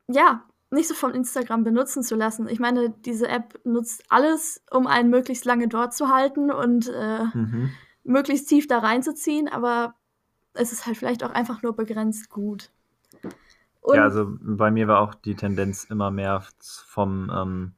ja, 0.08 0.44
nicht 0.70 0.88
so 0.88 0.94
von 0.94 1.14
Instagram 1.14 1.64
benutzen 1.64 2.02
zu 2.02 2.14
lassen. 2.14 2.48
Ich 2.48 2.60
meine, 2.60 2.90
diese 2.90 3.28
App 3.28 3.58
nutzt 3.64 4.04
alles, 4.08 4.62
um 4.70 4.86
einen 4.86 5.10
möglichst 5.10 5.44
lange 5.44 5.68
dort 5.68 5.94
zu 5.94 6.08
halten 6.08 6.50
und 6.50 6.88
äh, 6.88 7.24
mhm. 7.24 7.70
möglichst 8.04 8.48
tief 8.48 8.66
da 8.66 8.78
reinzuziehen, 8.78 9.48
aber 9.48 9.94
es 10.52 10.72
ist 10.72 10.86
halt 10.86 10.96
vielleicht 10.96 11.24
auch 11.24 11.30
einfach 11.30 11.62
nur 11.62 11.74
begrenzt 11.74 12.28
gut. 12.28 12.70
Und 13.80 13.96
ja, 13.96 14.02
also 14.02 14.36
bei 14.40 14.70
mir 14.70 14.88
war 14.88 15.00
auch 15.00 15.14
die 15.14 15.34
Tendenz 15.34 15.84
immer 15.84 16.10
mehr 16.10 16.42
vom, 16.60 17.30
ähm, 17.34 17.72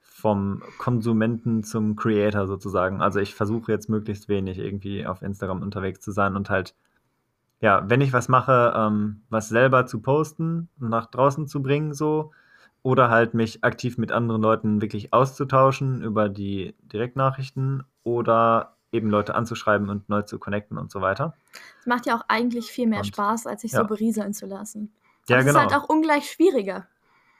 vom 0.00 0.62
Konsumenten 0.78 1.62
zum 1.62 1.96
Creator 1.96 2.46
sozusagen. 2.46 3.00
Also 3.00 3.20
ich 3.20 3.34
versuche 3.34 3.72
jetzt 3.72 3.88
möglichst 3.88 4.28
wenig 4.28 4.58
irgendwie 4.58 5.06
auf 5.06 5.22
Instagram 5.22 5.62
unterwegs 5.62 6.00
zu 6.00 6.12
sein 6.12 6.36
und 6.36 6.50
halt, 6.50 6.74
ja, 7.60 7.88
wenn 7.88 8.00
ich 8.00 8.12
was 8.12 8.28
mache, 8.28 8.74
ähm, 8.76 9.22
was 9.30 9.48
selber 9.48 9.86
zu 9.86 10.00
posten 10.00 10.68
und 10.80 10.88
nach 10.90 11.06
draußen 11.06 11.46
zu 11.46 11.62
bringen, 11.62 11.94
so, 11.94 12.32
oder 12.82 13.08
halt 13.08 13.32
mich 13.34 13.64
aktiv 13.64 13.96
mit 13.96 14.12
anderen 14.12 14.42
Leuten 14.42 14.82
wirklich 14.82 15.12
auszutauschen 15.12 16.02
über 16.02 16.28
die 16.28 16.74
Direktnachrichten 16.82 17.84
oder 18.02 18.76
eben 18.92 19.10
Leute 19.10 19.34
anzuschreiben 19.34 19.88
und 19.88 20.08
neu 20.08 20.22
zu 20.22 20.38
connecten 20.38 20.78
und 20.78 20.90
so 20.90 21.00
weiter. 21.00 21.34
es 21.80 21.86
macht 21.86 22.06
ja 22.06 22.16
auch 22.16 22.22
eigentlich 22.28 22.70
viel 22.70 22.86
mehr 22.86 23.00
Und- 23.00 23.06
Spaß, 23.06 23.46
als 23.46 23.62
sich 23.62 23.72
ja. 23.72 23.80
so 23.80 23.86
berieseln 23.86 24.34
zu 24.34 24.46
lassen. 24.46 24.92
Ja, 25.28 25.38
es 25.38 25.46
genau. 25.46 25.60
ist 25.60 25.72
halt 25.72 25.82
auch 25.82 25.88
ungleich 25.88 26.30
schwieriger. 26.30 26.86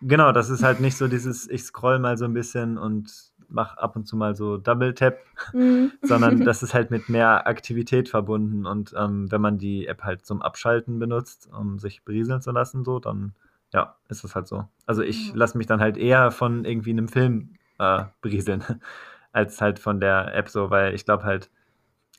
Genau, 0.00 0.33
das 0.33 0.50
ist 0.50 0.62
halt 0.62 0.80
nicht 0.80 0.97
so 0.97 1.06
dieses, 1.09 1.49
ich 1.49 1.62
scroll 1.62 1.99
mal 1.99 2.18
so 2.18 2.25
ein 2.25 2.35
bisschen 2.35 2.76
und 2.76 3.33
mach 3.49 3.77
ab 3.77 3.97
und 3.97 4.07
zu 4.07 4.17
mal 4.17 4.35
so 4.37 4.57
Double 4.59 4.95
Tap, 4.95 5.19
Mhm. 5.53 5.93
sondern 6.03 6.43
das 6.45 6.63
ist 6.63 6.75
halt 6.75 6.91
mit 6.91 7.09
mehr 7.09 7.47
Aktivität 7.47 8.09
verbunden. 8.09 8.67
Und 8.67 8.95
ähm, 8.97 9.31
wenn 9.31 9.41
man 9.41 9.59
die 9.59 9.87
App 9.87 10.03
halt 10.03 10.27
zum 10.27 10.43
Abschalten 10.43 10.99
benutzt, 10.99 11.49
um 11.53 11.79
sich 11.79 12.03
berieseln 12.05 12.41
zu 12.43 12.51
lassen, 12.53 12.85
so, 12.85 12.99
dann 13.01 13.35
ja, 13.73 13.97
ist 14.09 14.25
es 14.25 14.35
halt 14.35 14.47
so. 14.47 14.65
Also 14.87 15.03
ich 15.03 15.31
Ja. 15.31 15.35
lasse 15.35 15.59
mich 15.59 15.67
dann 15.67 15.81
halt 15.81 15.97
eher 15.97 16.31
von 16.31 16.65
irgendwie 16.65 16.91
einem 16.91 17.09
Film 17.09 17.57
äh, 17.79 18.05
berieseln, 18.21 18.65
als 19.33 19.61
halt 19.61 19.79
von 19.79 20.01
der 20.01 20.35
App 20.35 20.49
so, 20.49 20.71
weil 20.71 20.95
ich 20.95 21.05
glaube 21.05 21.25
halt, 21.25 21.51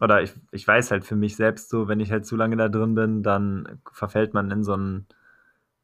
oder 0.02 0.22
ich, 0.22 0.34
ich 0.52 0.68
weiß 0.68 0.92
halt 0.92 1.06
für 1.06 1.16
mich 1.16 1.36
selbst 1.36 1.70
so, 1.70 1.88
wenn 1.88 2.00
ich 2.00 2.12
halt 2.12 2.26
zu 2.26 2.36
lange 2.36 2.58
da 2.58 2.70
drin 2.70 2.96
bin, 2.96 3.24
dann 3.24 3.82
verfällt 3.92 4.34
man 4.34 4.52
in 4.52 4.64
so 4.64 4.74
einen 4.74 5.08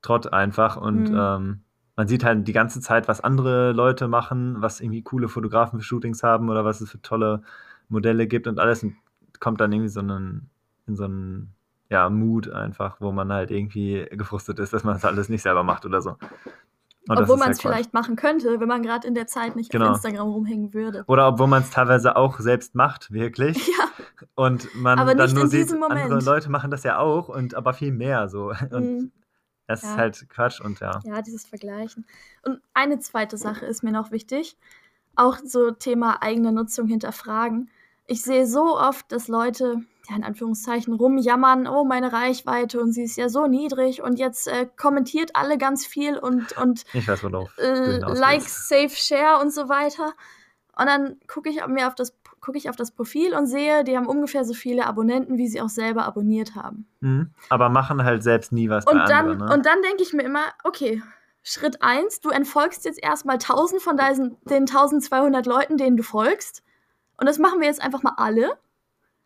Trott 0.02 0.34
einfach 0.34 0.78
und 0.78 1.12
Mhm. 1.12 1.16
ähm, 1.16 1.62
man 1.96 2.08
sieht 2.08 2.24
halt 2.24 2.48
die 2.48 2.54
ganze 2.54 2.82
Zeit, 2.82 3.08
was 3.08 3.22
andere 3.22 3.72
Leute 3.74 4.08
machen, 4.08 4.62
was 4.62 4.80
irgendwie 4.80 5.02
coole 5.02 5.28
Fotografen 5.28 5.80
für 5.80 5.86
Shootings 5.86 6.24
haben 6.24 6.50
oder 6.50 6.66
was 6.66 6.82
es 6.82 6.90
für 6.90 7.02
tolle 7.02 7.42
Modelle 7.90 8.28
gibt 8.28 8.48
und 8.48 8.60
alles 8.60 8.84
und 8.84 8.96
kommt 9.40 9.60
dann 9.60 9.72
irgendwie 9.72 9.90
so 9.90 10.00
einen, 10.00 10.50
in 10.88 10.96
so 10.96 11.06
einen 11.06 11.54
ja, 11.90 12.10
Mut 12.10 12.50
einfach, 12.50 13.02
wo 13.02 13.12
man 13.12 13.32
halt 13.32 13.52
irgendwie 13.52 14.08
gefrustet 14.12 14.60
ist, 14.60 14.72
dass 14.72 14.84
man 14.84 14.94
das 14.94 15.06
alles 15.06 15.28
nicht 15.28 15.42
selber 15.42 15.64
macht 15.64 15.86
oder 15.86 16.02
so. 16.02 16.16
Und 17.08 17.18
obwohl 17.18 17.38
man 17.38 17.52
es 17.52 17.60
vielleicht 17.60 17.94
machen 17.94 18.16
könnte, 18.16 18.60
wenn 18.60 18.68
man 18.68 18.84
gerade 18.84 19.08
in 19.08 19.16
der 19.16 19.26
Zeit 19.26 19.56
nicht 19.56 19.72
genau. 19.72 19.90
auf 19.90 19.96
Instagram 19.96 20.30
rumhängen 20.30 20.74
würde. 20.74 21.04
Oder 21.08 21.28
obwohl 21.28 21.48
man 21.48 21.64
es 21.64 21.72
teilweise 21.72 22.16
auch 22.16 22.40
selbst 22.40 22.76
macht, 22.76 23.12
wirklich. 23.12 23.58
Ja. 23.82 23.88
Und 24.36 24.76
man 24.76 25.00
aber 25.00 25.16
dann 25.16 25.32
nur 25.34 25.48
sieht, 25.48 25.72
andere 25.72 26.20
Leute 26.24 26.50
machen 26.50 26.70
das 26.70 26.84
ja 26.84 27.00
auch 27.00 27.28
und 27.28 27.56
aber 27.56 27.74
viel 27.74 27.92
mehr 27.92 28.30
so. 28.30 28.52
Und 28.72 28.84
mhm. 28.84 29.12
Das 29.72 29.82
ja. 29.84 29.92
ist 29.92 29.98
halt 29.98 30.30
Quatsch 30.30 30.62
und 30.62 30.80
ja. 30.80 31.00
Ja, 31.04 31.22
dieses 31.22 31.46
Vergleichen. 31.46 32.06
Und 32.44 32.62
eine 32.74 33.00
zweite 33.00 33.38
Sache 33.38 33.66
ist 33.66 33.84
mir 33.84 33.92
noch 33.92 34.12
wichtig. 34.12 34.58
Auch 35.16 35.38
so 35.44 35.72
Thema 35.72 36.22
eigene 36.22 36.52
Nutzung 36.52 36.88
hinterfragen. 36.88 37.70
Ich 38.08 38.22
sehe 38.24 38.46
so 38.46 38.78
oft, 38.78 39.12
dass 39.12 39.28
Leute 39.28 39.82
ja, 40.10 40.16
in 40.16 40.24
Anführungszeichen 40.24 40.94
rumjammern, 40.94 41.68
oh, 41.68 41.84
meine 41.84 42.12
Reichweite 42.12 42.82
und 42.82 42.92
sie 42.92 43.04
ist 43.04 43.18
ja 43.18 43.30
so 43.30 43.48
niedrig 43.48 44.02
und 44.02 44.20
jetzt 44.20 44.48
äh, 44.48 44.68
kommentiert 44.76 45.36
alle 45.36 45.58
ganz 45.58 45.86
viel 45.86 46.18
und, 46.18 46.58
und 46.58 46.84
ich 46.94 47.08
weiß, 47.08 47.24
worauf 47.24 47.58
äh, 47.58 47.98
Like, 47.98 48.42
Save, 48.42 48.90
Share 48.90 49.42
und 49.42 49.54
so 49.54 49.70
weiter. 49.70 50.14
Und 50.78 50.88
dann 50.88 51.20
gucke 51.28 51.50
ich 51.50 51.66
mir 51.68 51.88
auf 51.88 51.96
das 51.96 52.12
gucke 52.42 52.58
ich 52.58 52.70
auf 52.70 52.76
das 52.76 52.92
Profil 52.92 53.34
und 53.34 53.48
sehe, 53.48 53.84
die 53.84 53.96
haben 53.96 54.08
ungefähr 54.08 54.44
so 54.44 54.54
viele 54.54 54.88
Abonnenten, 54.88 55.38
wie 55.38 55.48
sie 55.48 55.62
auch 55.62 55.70
selber 55.70 56.06
abonniert 56.06 56.56
haben. 56.56 56.88
Mhm. 57.00 57.30
Aber 57.50 57.70
machen 57.70 58.04
halt 58.04 58.24
selbst 58.24 58.52
nie 58.52 58.70
was 58.70 58.86
und 58.86 58.98
dann, 58.98 59.30
anderen, 59.30 59.38
ne? 59.38 59.54
Und 59.54 59.66
dann 59.66 59.82
denke 59.82 60.04
ich 60.04 60.14
mir 60.14 60.24
immer, 60.24 60.46
okay, 60.64 61.02
Schritt 61.44 61.82
1, 61.82 62.22
du 62.22 62.30
entfolgst 62.30 62.86
jetzt 62.86 63.02
erstmal 63.02 63.36
1000 63.36 63.82
von 63.82 63.98
deinen, 63.98 64.38
den 64.46 64.62
1200 64.64 65.46
Leuten, 65.46 65.78
denen 65.78 65.98
du 65.98 66.04
folgst. 66.04 66.64
Und 67.18 67.28
das 67.28 67.40
machen 67.40 67.60
wir 67.60 67.68
jetzt 67.68 67.82
einfach 67.82 68.04
mal 68.04 68.16
alle 68.18 68.58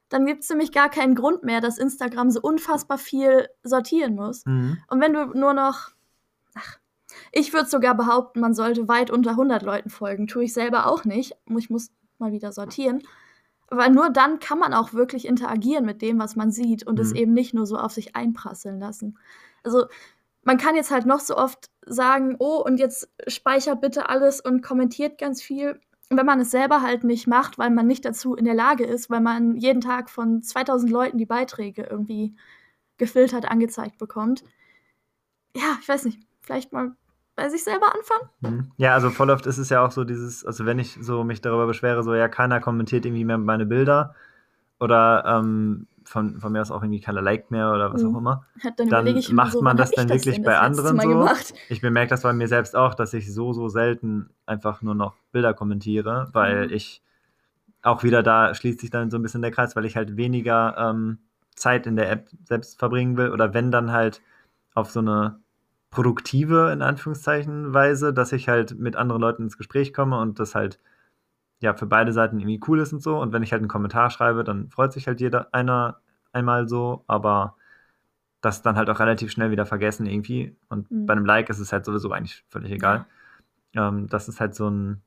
dann 0.09 0.25
gibt 0.25 0.43
es 0.43 0.49
nämlich 0.49 0.71
gar 0.71 0.89
keinen 0.89 1.15
Grund 1.15 1.43
mehr, 1.43 1.61
dass 1.61 1.77
Instagram 1.77 2.29
so 2.29 2.39
unfassbar 2.41 2.97
viel 2.97 3.49
sortieren 3.63 4.15
muss. 4.15 4.45
Mhm. 4.45 4.77
Und 4.87 5.01
wenn 5.01 5.13
du 5.13 5.25
nur 5.37 5.53
noch, 5.53 5.89
ach, 6.53 6.77
ich 7.31 7.53
würde 7.53 7.69
sogar 7.69 7.95
behaupten, 7.95 8.39
man 8.39 8.53
sollte 8.53 8.87
weit 8.87 9.09
unter 9.09 9.31
100 9.31 9.63
Leuten 9.63 9.89
folgen. 9.89 10.27
Tue 10.27 10.43
ich 10.45 10.53
selber 10.53 10.87
auch 10.87 11.05
nicht. 11.05 11.35
Ich 11.57 11.69
muss 11.69 11.91
mal 12.19 12.31
wieder 12.31 12.51
sortieren. 12.51 13.03
Weil 13.69 13.91
nur 13.91 14.09
dann 14.09 14.39
kann 14.39 14.59
man 14.59 14.73
auch 14.73 14.93
wirklich 14.93 15.25
interagieren 15.25 15.85
mit 15.85 16.01
dem, 16.01 16.19
was 16.19 16.35
man 16.35 16.51
sieht 16.51 16.85
und 16.85 16.95
mhm. 16.95 17.01
es 17.01 17.11
eben 17.13 17.33
nicht 17.33 17.53
nur 17.53 17.65
so 17.65 17.77
auf 17.77 17.93
sich 17.93 18.15
einprasseln 18.15 18.79
lassen. 18.79 19.17
Also 19.63 19.85
man 20.43 20.57
kann 20.57 20.75
jetzt 20.75 20.91
halt 20.91 21.07
noch 21.07 21.19
so 21.19 21.35
oft 21.35 21.71
sagen, 21.85 22.35
oh, 22.37 22.61
und 22.63 22.79
jetzt 22.79 23.09
speichert 23.27 23.81
bitte 23.81 24.09
alles 24.09 24.39
und 24.39 24.61
kommentiert 24.61 25.17
ganz 25.17 25.41
viel 25.41 25.79
wenn 26.09 26.25
man 26.25 26.39
es 26.39 26.51
selber 26.51 26.81
halt 26.81 27.03
nicht 27.03 27.27
macht, 27.27 27.57
weil 27.57 27.69
man 27.69 27.87
nicht 27.87 28.05
dazu 28.05 28.35
in 28.35 28.45
der 28.45 28.53
Lage 28.53 28.85
ist, 28.85 29.09
weil 29.09 29.21
man 29.21 29.55
jeden 29.55 29.81
Tag 29.81 30.09
von 30.09 30.43
2000 30.43 30.91
Leuten 30.91 31.17
die 31.17 31.25
Beiträge 31.25 31.83
irgendwie 31.83 32.35
gefiltert 32.97 33.45
angezeigt 33.45 33.97
bekommt. 33.97 34.43
Ja, 35.55 35.77
ich 35.81 35.87
weiß 35.87 36.05
nicht, 36.05 36.19
vielleicht 36.41 36.73
mal 36.73 36.95
bei 37.35 37.49
sich 37.49 37.63
selber 37.63 37.93
anfangen. 37.93 38.29
Mhm. 38.41 38.71
Ja, 38.77 38.93
also 38.93 39.09
voll 39.09 39.29
oft 39.29 39.45
ist 39.45 39.57
es 39.57 39.69
ja 39.69 39.85
auch 39.85 39.91
so 39.91 40.03
dieses, 40.03 40.45
also 40.45 40.65
wenn 40.65 40.79
ich 40.79 40.97
so 41.01 41.23
mich 41.23 41.41
darüber 41.41 41.67
beschwere, 41.67 42.03
so 42.03 42.13
ja, 42.15 42.27
keiner 42.27 42.59
kommentiert 42.59 43.05
irgendwie 43.05 43.25
mehr 43.25 43.37
meine 43.37 43.65
Bilder 43.65 44.15
oder 44.79 45.23
ähm, 45.25 45.87
von, 46.05 46.39
von 46.39 46.51
mir 46.51 46.61
aus 46.61 46.71
auch 46.71 46.81
irgendwie 46.81 47.01
keiner 47.01 47.21
liked 47.21 47.51
mehr 47.51 47.71
oder 47.71 47.91
was 47.91 48.03
mhm. 48.03 48.15
auch 48.15 48.19
immer, 48.19 48.45
dann, 48.77 48.89
dann 48.89 49.23
macht 49.31 49.53
so, 49.53 49.61
man 49.61 49.75
das 49.75 49.91
dann 49.91 50.09
wirklich 50.09 50.41
bei 50.43 50.57
anderen 50.57 50.99
so. 50.99 51.07
Gemacht? 51.07 51.53
Ich 51.69 51.81
bemerke 51.81 52.09
das 52.09 52.21
bei 52.21 52.33
mir 52.33 52.47
selbst 52.47 52.75
auch, 52.75 52.93
dass 52.93 53.13
ich 53.13 53.33
so, 53.33 53.53
so 53.53 53.67
selten 53.69 54.29
einfach 54.45 54.81
nur 54.81 54.95
noch 54.95 55.15
Bilder 55.31 55.53
kommentiere, 55.53 56.29
weil 56.31 56.67
mhm. 56.67 56.73
ich 56.73 57.01
auch 57.81 58.03
wieder 58.03 58.23
da 58.23 58.53
schließt 58.53 58.79
sich 58.79 58.89
dann 58.89 59.11
so 59.11 59.17
ein 59.17 59.21
bisschen 59.21 59.41
der 59.41 59.51
Kreis, 59.51 59.75
weil 59.75 59.85
ich 59.85 59.95
halt 59.95 60.17
weniger 60.17 60.75
ähm, 60.77 61.19
Zeit 61.55 61.87
in 61.87 61.95
der 61.95 62.11
App 62.11 62.29
selbst 62.43 62.79
verbringen 62.79 63.17
will 63.17 63.29
oder 63.31 63.53
wenn 63.53 63.71
dann 63.71 63.91
halt 63.91 64.21
auf 64.73 64.91
so 64.91 64.99
eine 64.99 65.39
produktive, 65.95 66.71
in 66.73 66.81
Anführungszeichen, 66.81 67.73
Weise, 67.73 68.13
dass 68.13 68.33
ich 68.33 68.49
halt 68.49 68.77
mit 68.77 68.97
anderen 68.97 69.21
Leuten 69.21 69.43
ins 69.43 69.57
Gespräch 69.57 69.93
komme 69.93 70.19
und 70.19 70.39
das 70.39 70.53
halt 70.53 70.77
ja 71.61 71.73
für 71.73 71.85
beide 71.85 72.11
Seiten 72.11 72.37
irgendwie 72.37 72.59
cool 72.67 72.79
ist 72.79 72.91
und 72.91 73.01
so. 73.01 73.17
Und 73.17 73.31
wenn 73.31 73.43
ich 73.43 73.53
halt 73.53 73.61
einen 73.61 73.69
Kommentar 73.69 74.09
schreibe, 74.09 74.43
dann 74.43 74.69
freut 74.69 74.91
sich 74.91 75.07
halt 75.07 75.21
jeder 75.21 75.53
einer 75.53 76.01
einmal 76.33 76.67
so, 76.67 77.05
aber 77.07 77.55
das 78.41 78.61
dann 78.61 78.75
halt 78.75 78.89
auch 78.89 78.99
relativ 78.99 79.31
schnell 79.31 79.51
wieder 79.51 79.65
vergessen 79.65 80.05
irgendwie. 80.05 80.57
Und 80.67 80.91
mhm. 80.91 81.05
bei 81.05 81.13
einem 81.13 81.25
Like 81.25 81.49
ist 81.49 81.59
es 81.59 81.71
halt 81.71 81.85
sowieso 81.85 82.11
eigentlich 82.11 82.43
völlig 82.49 82.71
egal. 82.71 83.05
Ja. 83.73 83.87
Ähm, 83.87 84.07
das 84.07 84.27
ist 84.27 84.41
halt 84.41 84.53
so 84.53 84.69
ein, 84.69 85.01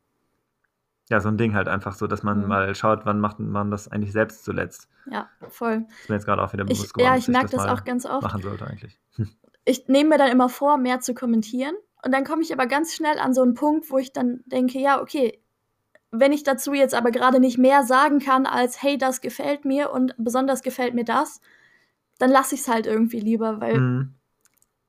ja, 1.10 1.20
so 1.20 1.28
ein 1.28 1.36
Ding 1.36 1.54
halt 1.54 1.68
einfach 1.68 1.92
so, 1.92 2.06
dass 2.06 2.22
man 2.22 2.40
mhm. 2.40 2.48
mal 2.48 2.74
schaut, 2.74 3.04
wann 3.04 3.20
macht 3.20 3.40
man 3.40 3.70
das 3.70 3.88
eigentlich 3.88 4.12
selbst 4.12 4.42
zuletzt. 4.42 4.88
Ja, 5.10 5.28
voll. 5.50 5.84
Das 5.86 6.00
ist 6.00 6.08
mir 6.08 6.14
jetzt 6.16 6.24
gerade 6.24 6.42
auch 6.42 6.52
wieder 6.54 6.64
bewusst 6.64 6.86
ich, 6.86 6.92
geworden. 6.94 7.12
Ja, 7.12 7.18
ich 7.18 7.28
merke 7.28 7.50
das, 7.50 7.64
das 7.64 7.72
auch 7.72 7.84
ganz 7.84 8.06
oft. 8.06 8.22
Machen 8.22 8.40
sollte 8.40 8.66
eigentlich. 8.66 8.98
Ich 9.68 9.86
nehme 9.86 10.10
mir 10.10 10.18
dann 10.18 10.30
immer 10.30 10.48
vor, 10.48 10.78
mehr 10.78 11.00
zu 11.00 11.14
kommentieren. 11.14 11.74
Und 12.02 12.12
dann 12.12 12.24
komme 12.24 12.42
ich 12.42 12.52
aber 12.52 12.66
ganz 12.66 12.94
schnell 12.94 13.18
an 13.18 13.34
so 13.34 13.42
einen 13.42 13.54
Punkt, 13.54 13.90
wo 13.90 13.98
ich 13.98 14.12
dann 14.12 14.40
denke, 14.46 14.78
ja, 14.78 15.02
okay, 15.02 15.40
wenn 16.10 16.32
ich 16.32 16.42
dazu 16.42 16.72
jetzt 16.72 16.94
aber 16.94 17.10
gerade 17.10 17.38
nicht 17.38 17.58
mehr 17.58 17.82
sagen 17.82 18.18
kann 18.18 18.46
als, 18.46 18.82
hey, 18.82 18.96
das 18.96 19.20
gefällt 19.20 19.64
mir 19.64 19.90
und 19.90 20.14
besonders 20.16 20.62
gefällt 20.62 20.94
mir 20.94 21.04
das, 21.04 21.40
dann 22.18 22.30
lasse 22.30 22.54
ich 22.54 22.62
es 22.62 22.68
halt 22.68 22.86
irgendwie 22.86 23.20
lieber, 23.20 23.60
weil 23.60 23.78
mhm. 23.78 24.14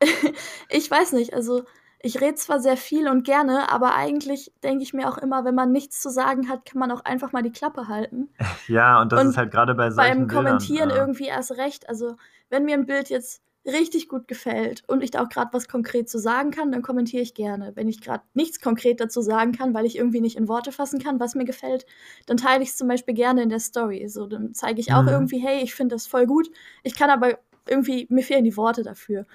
ich 0.69 0.89
weiß 0.89 1.11
nicht, 1.13 1.33
also 1.33 1.63
ich 2.01 2.21
rede 2.21 2.35
zwar 2.35 2.61
sehr 2.61 2.77
viel 2.77 3.09
und 3.09 3.25
gerne, 3.25 3.69
aber 3.69 3.95
eigentlich 3.95 4.53
denke 4.63 4.83
ich 4.83 4.93
mir 4.93 5.09
auch 5.09 5.17
immer, 5.17 5.43
wenn 5.43 5.55
man 5.55 5.73
nichts 5.73 5.99
zu 5.99 6.09
sagen 6.09 6.47
hat, 6.47 6.63
kann 6.63 6.79
man 6.79 6.91
auch 6.91 7.03
einfach 7.03 7.33
mal 7.33 7.43
die 7.43 7.51
Klappe 7.51 7.87
halten. 7.89 8.29
Ja, 8.67 9.01
und 9.01 9.11
das 9.11 9.21
und 9.21 9.29
ist 9.29 9.37
halt 9.37 9.51
gerade 9.51 9.73
bei 9.73 9.89
solchen 9.89 10.27
Beim 10.27 10.27
Kommentieren 10.27 10.89
Bildern, 10.89 10.97
ja. 10.97 11.03
irgendwie 11.03 11.25
erst 11.25 11.57
recht. 11.57 11.89
Also, 11.89 12.17
wenn 12.49 12.65
mir 12.65 12.75
ein 12.75 12.85
Bild 12.85 13.09
jetzt 13.09 13.41
richtig 13.71 14.09
gut 14.09 14.27
gefällt 14.27 14.83
und 14.87 15.03
ich 15.03 15.11
da 15.11 15.23
auch 15.23 15.29
gerade 15.29 15.53
was 15.53 15.67
konkret 15.67 16.09
zu 16.09 16.19
sagen 16.19 16.51
kann, 16.51 16.71
dann 16.71 16.81
kommentiere 16.81 17.23
ich 17.23 17.33
gerne. 17.33 17.71
Wenn 17.75 17.87
ich 17.87 18.01
gerade 18.01 18.23
nichts 18.33 18.59
konkret 18.59 18.99
dazu 18.99 19.21
sagen 19.21 19.51
kann, 19.51 19.73
weil 19.73 19.85
ich 19.85 19.97
irgendwie 19.97 20.21
nicht 20.21 20.37
in 20.37 20.47
Worte 20.47 20.71
fassen 20.71 20.99
kann, 20.99 21.19
was 21.19 21.35
mir 21.35 21.45
gefällt, 21.45 21.85
dann 22.25 22.37
teile 22.37 22.63
ich 22.63 22.69
es 22.69 22.77
zum 22.77 22.87
Beispiel 22.87 23.13
gerne 23.13 23.43
in 23.43 23.49
der 23.49 23.59
Story. 23.59 24.07
So, 24.07 24.27
dann 24.27 24.53
zeige 24.53 24.79
ich 24.79 24.93
auch 24.93 25.03
mhm. 25.03 25.09
irgendwie, 25.09 25.39
hey, 25.39 25.63
ich 25.63 25.73
finde 25.73 25.95
das 25.95 26.07
voll 26.07 26.25
gut. 26.25 26.49
Ich 26.83 26.95
kann 26.95 27.09
aber 27.09 27.39
irgendwie, 27.67 28.07
mir 28.09 28.23
fehlen 28.23 28.43
die 28.43 28.57
Worte 28.57 28.83
dafür. 28.83 29.25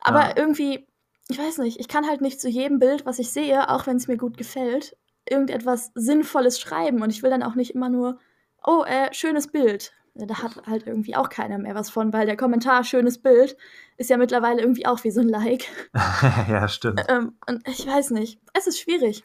Aber 0.00 0.20
ja. 0.20 0.36
irgendwie, 0.36 0.86
ich 1.28 1.38
weiß 1.38 1.58
nicht, 1.58 1.80
ich 1.80 1.88
kann 1.88 2.06
halt 2.06 2.20
nicht 2.20 2.40
zu 2.40 2.48
jedem 2.48 2.78
Bild, 2.78 3.06
was 3.06 3.18
ich 3.18 3.30
sehe, 3.30 3.70
auch 3.70 3.86
wenn 3.86 3.96
es 3.96 4.08
mir 4.08 4.16
gut 4.16 4.36
gefällt, 4.36 4.96
irgendetwas 5.28 5.92
Sinnvolles 5.94 6.60
schreiben. 6.60 7.02
Und 7.02 7.10
ich 7.10 7.22
will 7.22 7.30
dann 7.30 7.42
auch 7.42 7.54
nicht 7.54 7.74
immer 7.74 7.88
nur, 7.88 8.18
oh, 8.64 8.84
äh, 8.86 9.12
schönes 9.12 9.48
Bild 9.48 9.92
da 10.14 10.42
hat 10.42 10.66
halt 10.66 10.86
irgendwie 10.86 11.16
auch 11.16 11.28
keiner 11.28 11.58
mehr 11.58 11.74
was 11.74 11.90
von, 11.90 12.12
weil 12.12 12.26
der 12.26 12.36
Kommentar 12.36 12.84
schönes 12.84 13.20
Bild 13.20 13.56
ist 13.96 14.10
ja 14.10 14.16
mittlerweile 14.16 14.60
irgendwie 14.60 14.86
auch 14.86 15.02
wie 15.04 15.10
so 15.10 15.20
ein 15.20 15.28
Like. 15.28 15.64
ja, 16.48 16.68
stimmt. 16.68 17.04
Ähm, 17.08 17.34
und 17.48 17.66
ich 17.68 17.86
weiß 17.86 18.10
nicht. 18.10 18.40
Es 18.52 18.66
ist 18.66 18.80
schwierig. 18.80 19.24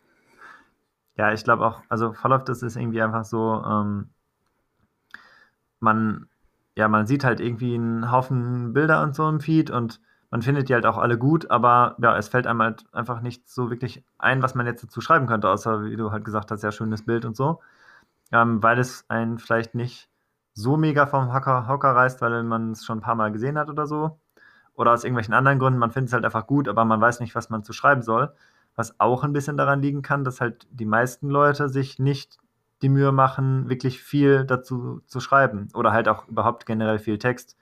Ja, 1.15 1.34
ich 1.34 1.43
glaube 1.43 1.65
auch, 1.65 1.82
also 1.89 2.13
voll 2.13 2.32
oft 2.32 2.49
ist 2.49 2.63
es 2.63 2.75
irgendwie 2.75 3.02
einfach 3.02 3.25
so, 3.25 3.62
ähm, 3.65 4.10
man, 5.80 6.28
ja, 6.75 6.88
man 6.88 7.08
sieht 7.08 7.23
halt 7.23 7.39
irgendwie 7.39 7.75
einen 7.75 8.12
Haufen 8.12 8.73
Bilder 8.73 9.04
und 9.04 9.15
so 9.15 9.28
im 9.28 9.39
Feed 9.39 9.69
und 9.69 9.99
man 10.32 10.41
findet 10.41 10.69
die 10.69 10.73
halt 10.73 10.86
auch 10.86 10.97
alle 10.97 11.17
gut, 11.17 11.49
aber 11.49 11.95
ja, 12.02 12.15
es 12.17 12.30
fällt 12.30 12.47
einem 12.47 12.62
halt 12.62 12.86
einfach 12.93 13.21
nicht 13.21 13.49
so 13.49 13.69
wirklich 13.69 14.04
ein, 14.17 14.41
was 14.41 14.56
man 14.56 14.65
jetzt 14.65 14.84
dazu 14.84 15.02
schreiben 15.02 15.28
könnte, 15.28 15.49
außer 15.49 15.84
wie 15.86 15.95
du 15.95 16.12
halt 16.12 16.23
gesagt 16.23 16.52
hast, 16.52 16.63
ja, 16.63 16.71
schönes 16.71 17.04
Bild 17.06 17.25
und 17.25 17.36
so. 17.36 17.60
Ähm, 18.32 18.62
weil 18.62 18.80
es 18.80 19.06
einen 19.10 19.39
vielleicht 19.39 19.75
nicht 19.75 20.08
so 20.59 20.77
mega 20.77 21.05
vom 21.05 21.33
Hocker, 21.33 21.67
Hocker 21.67 21.95
reißt, 21.95 22.21
weil 22.21 22.43
man 22.43 22.71
es 22.71 22.85
schon 22.85 22.99
ein 22.99 23.01
paar 23.01 23.15
Mal 23.15 23.31
gesehen 23.31 23.57
hat 23.57 23.69
oder 23.69 23.87
so. 23.87 24.19
Oder 24.75 24.93
aus 24.93 25.03
irgendwelchen 25.03 25.33
anderen 25.33 25.59
Gründen, 25.59 25.79
man 25.79 25.91
findet 25.91 26.09
es 26.09 26.13
halt 26.13 26.25
einfach 26.25 26.47
gut, 26.47 26.67
aber 26.67 26.85
man 26.85 27.01
weiß 27.01 27.19
nicht, 27.19 27.35
was 27.35 27.49
man 27.49 27.63
zu 27.63 27.73
schreiben 27.73 28.01
soll. 28.01 28.33
Was 28.75 28.99
auch 28.99 29.23
ein 29.23 29.33
bisschen 29.33 29.57
daran 29.57 29.81
liegen 29.81 30.01
kann, 30.01 30.23
dass 30.23 30.39
halt 30.39 30.67
die 30.71 30.85
meisten 30.85 31.29
Leute 31.29 31.69
sich 31.69 31.99
nicht 31.99 32.37
die 32.81 32.89
Mühe 32.89 33.11
machen, 33.11 33.67
wirklich 33.69 34.01
viel 34.01 34.45
dazu 34.45 35.01
zu 35.05 35.19
schreiben. 35.19 35.67
Oder 35.73 35.91
halt 35.91 36.07
auch 36.07 36.27
überhaupt 36.27 36.65
generell 36.65 36.99
viel 36.99 37.17
Text 37.17 37.57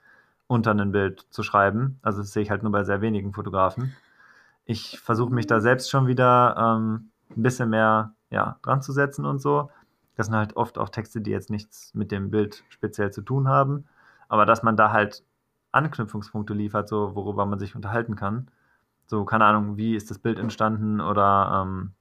unter 0.46 0.72
ein 0.72 0.92
Bild 0.92 1.26
zu 1.30 1.42
schreiben. 1.42 1.98
Also 2.02 2.20
das 2.20 2.32
sehe 2.32 2.42
ich 2.42 2.50
halt 2.50 2.62
nur 2.62 2.72
bei 2.72 2.84
sehr 2.84 3.00
wenigen 3.00 3.32
Fotografen. 3.32 3.96
Ich 4.64 5.00
versuche 5.00 5.32
mich 5.32 5.46
da 5.46 5.60
selbst 5.60 5.90
schon 5.90 6.06
wieder 6.06 6.56
ähm, 6.56 7.10
ein 7.36 7.42
bisschen 7.42 7.70
mehr 7.70 8.12
ja, 8.30 8.58
dran 8.62 8.82
zu 8.82 8.92
setzen 8.92 9.24
und 9.24 9.40
so. 9.40 9.70
Das 10.18 10.26
sind 10.26 10.34
halt 10.34 10.56
oft 10.56 10.78
auch 10.78 10.88
Texte, 10.88 11.20
die 11.20 11.30
jetzt 11.30 11.48
nichts 11.48 11.94
mit 11.94 12.10
dem 12.10 12.28
Bild 12.32 12.64
speziell 12.70 13.12
zu 13.12 13.22
tun 13.22 13.46
haben, 13.46 13.84
aber 14.28 14.46
dass 14.46 14.64
man 14.64 14.76
da 14.76 14.90
halt 14.90 15.22
Anknüpfungspunkte 15.70 16.54
liefert, 16.54 16.88
so 16.88 17.14
worüber 17.14 17.46
man 17.46 17.60
sich 17.60 17.76
unterhalten 17.76 18.16
kann. 18.16 18.50
So, 19.06 19.24
keine 19.24 19.44
Ahnung, 19.44 19.76
wie 19.76 19.94
ist 19.94 20.10
das 20.10 20.18
Bild 20.18 20.40
entstanden 20.40 21.00
oder 21.00 21.62
ähm, 21.62 21.92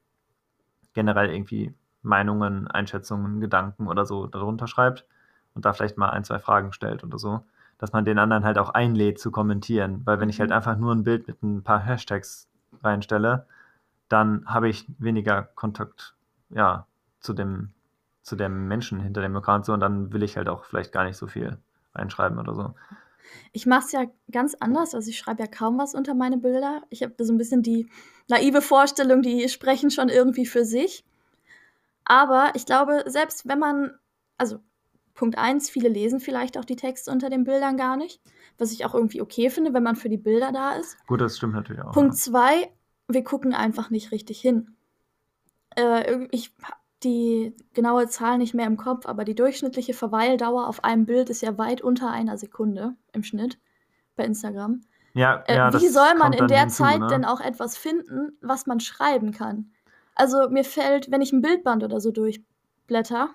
generell 0.93 1.29
irgendwie 1.29 1.75
Meinungen, 2.01 2.67
Einschätzungen, 2.67 3.39
Gedanken 3.39 3.87
oder 3.87 4.03
so 4.07 4.25
darunter 4.25 4.65
schreibt 4.65 5.05
und 5.53 5.65
da 5.65 5.73
vielleicht 5.73 5.99
mal 5.99 6.09
ein, 6.09 6.23
zwei 6.23 6.39
Fragen 6.39 6.73
stellt 6.73 7.03
oder 7.03 7.19
so, 7.19 7.45
dass 7.77 7.93
man 7.93 8.03
den 8.03 8.17
anderen 8.17 8.45
halt 8.45 8.57
auch 8.57 8.71
einlädt 8.71 9.19
zu 9.19 9.29
kommentieren. 9.29 10.01
Weil 10.05 10.19
wenn 10.19 10.29
ich 10.29 10.39
halt 10.39 10.49
mhm. 10.49 10.55
einfach 10.55 10.75
nur 10.75 10.91
ein 10.95 11.03
Bild 11.03 11.27
mit 11.27 11.43
ein 11.43 11.61
paar 11.61 11.81
Hashtags 11.81 12.49
reinstelle, 12.81 13.45
dann 14.09 14.43
habe 14.47 14.69
ich 14.69 14.87
weniger 14.97 15.43
Kontakt 15.43 16.15
ja, 16.49 16.87
zu 17.19 17.33
dem 17.33 17.73
zu 18.27 18.35
dem 18.35 18.67
Menschen 18.67 18.99
hinter 18.99 19.21
dem 19.21 19.35
Account 19.37 19.65
so 19.65 19.71
und 19.71 19.79
dann 19.79 20.11
will 20.11 20.21
ich 20.21 20.35
halt 20.35 20.49
auch 20.49 20.65
vielleicht 20.65 20.91
gar 20.91 21.05
nicht 21.05 21.15
so 21.15 21.27
viel 21.27 21.57
reinschreiben 21.95 22.37
oder 22.37 22.53
so. 22.53 22.75
Ich 23.53 23.65
mache 23.65 23.85
es 23.85 23.91
ja 23.93 24.05
ganz 24.29 24.53
anders. 24.59 24.93
Also 24.93 25.09
ich 25.09 25.17
schreibe 25.17 25.43
ja 25.43 25.47
kaum 25.47 25.77
was 25.77 25.95
unter 25.95 26.13
meine 26.13 26.37
Bilder. 26.37 26.81
Ich 26.89 27.03
habe 27.03 27.23
so 27.23 27.31
ein 27.31 27.37
bisschen 27.37 27.63
die 27.63 27.89
naive 28.27 28.61
Vorstellung, 28.61 29.21
die 29.21 29.47
sprechen 29.47 29.91
schon 29.91 30.09
irgendwie 30.09 30.45
für 30.45 30.65
sich. 30.65 31.05
Aber 32.03 32.51
ich 32.53 32.65
glaube, 32.65 33.05
selbst 33.07 33.47
wenn 33.47 33.59
man, 33.59 33.91
also 34.37 34.59
Punkt 35.13 35.37
1, 35.37 35.69
viele 35.69 35.87
lesen 35.87 36.19
vielleicht 36.19 36.57
auch 36.57 36.65
die 36.65 36.75
Texte 36.75 37.11
unter 37.11 37.29
den 37.29 37.45
Bildern 37.45 37.77
gar 37.77 37.95
nicht, 37.95 38.21
was 38.57 38.73
ich 38.73 38.85
auch 38.85 38.93
irgendwie 38.93 39.21
okay 39.21 39.49
finde, 39.49 39.73
wenn 39.73 39.83
man 39.83 39.95
für 39.95 40.09
die 40.09 40.17
Bilder 40.17 40.51
da 40.51 40.73
ist. 40.73 40.97
Gut, 41.07 41.21
das 41.21 41.37
stimmt 41.37 41.53
natürlich 41.53 41.81
auch. 41.81 41.93
Punkt 41.93 42.17
2, 42.17 42.69
wir 43.07 43.23
gucken 43.23 43.53
einfach 43.53 43.89
nicht 43.89 44.11
richtig 44.11 44.41
hin. 44.41 44.75
Äh, 45.75 46.27
ich 46.31 46.53
die 47.03 47.55
genaue 47.73 48.07
Zahl 48.07 48.37
nicht 48.37 48.53
mehr 48.53 48.67
im 48.67 48.77
Kopf, 48.77 49.05
aber 49.05 49.23
die 49.23 49.35
durchschnittliche 49.35 49.93
Verweildauer 49.93 50.67
auf 50.67 50.83
einem 50.83 51.05
Bild 51.05 51.29
ist 51.29 51.41
ja 51.41 51.57
weit 51.57 51.81
unter 51.81 52.09
einer 52.09 52.37
Sekunde 52.37 52.95
im 53.13 53.23
Schnitt 53.23 53.59
bei 54.15 54.25
Instagram. 54.25 54.81
Ja, 55.13 55.43
äh, 55.47 55.55
ja, 55.55 55.73
wie 55.73 55.87
soll 55.87 56.15
man 56.15 56.33
in 56.33 56.47
der 56.47 56.61
hinzu, 56.61 56.83
Zeit 56.83 56.99
ne? 56.99 57.07
denn 57.07 57.25
auch 57.25 57.41
etwas 57.41 57.77
finden, 57.77 58.37
was 58.41 58.65
man 58.65 58.79
schreiben 58.79 59.31
kann? 59.31 59.71
Also 60.15 60.49
mir 60.49 60.63
fällt, 60.63 61.11
wenn 61.11 61.21
ich 61.21 61.31
ein 61.31 61.41
Bildband 61.41 61.83
oder 61.83 61.99
so 61.99 62.11
durchblätter, 62.11 63.29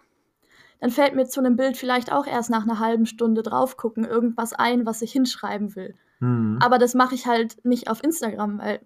dann 0.81 0.91
fällt 0.91 1.15
mir 1.15 1.27
zu 1.27 1.41
einem 1.41 1.57
Bild 1.57 1.77
vielleicht 1.77 2.13
auch 2.13 2.27
erst 2.27 2.51
nach 2.51 2.65
einer 2.65 2.81
halben 2.81 3.07
Stunde 3.07 3.45
drauf 3.45 3.77
gucken 3.77 4.05
irgendwas 4.05 4.53
ein, 4.53 4.85
was 4.85 5.01
ich 5.03 5.13
hinschreiben 5.13 5.77
will. 5.77 5.95
Mhm. 6.19 6.59
Aber 6.61 6.79
das 6.79 6.95
mache 6.95 7.15
ich 7.15 7.27
halt 7.27 7.65
nicht 7.65 7.89
auf 7.89 8.03
Instagram, 8.03 8.59
weil 8.59 8.81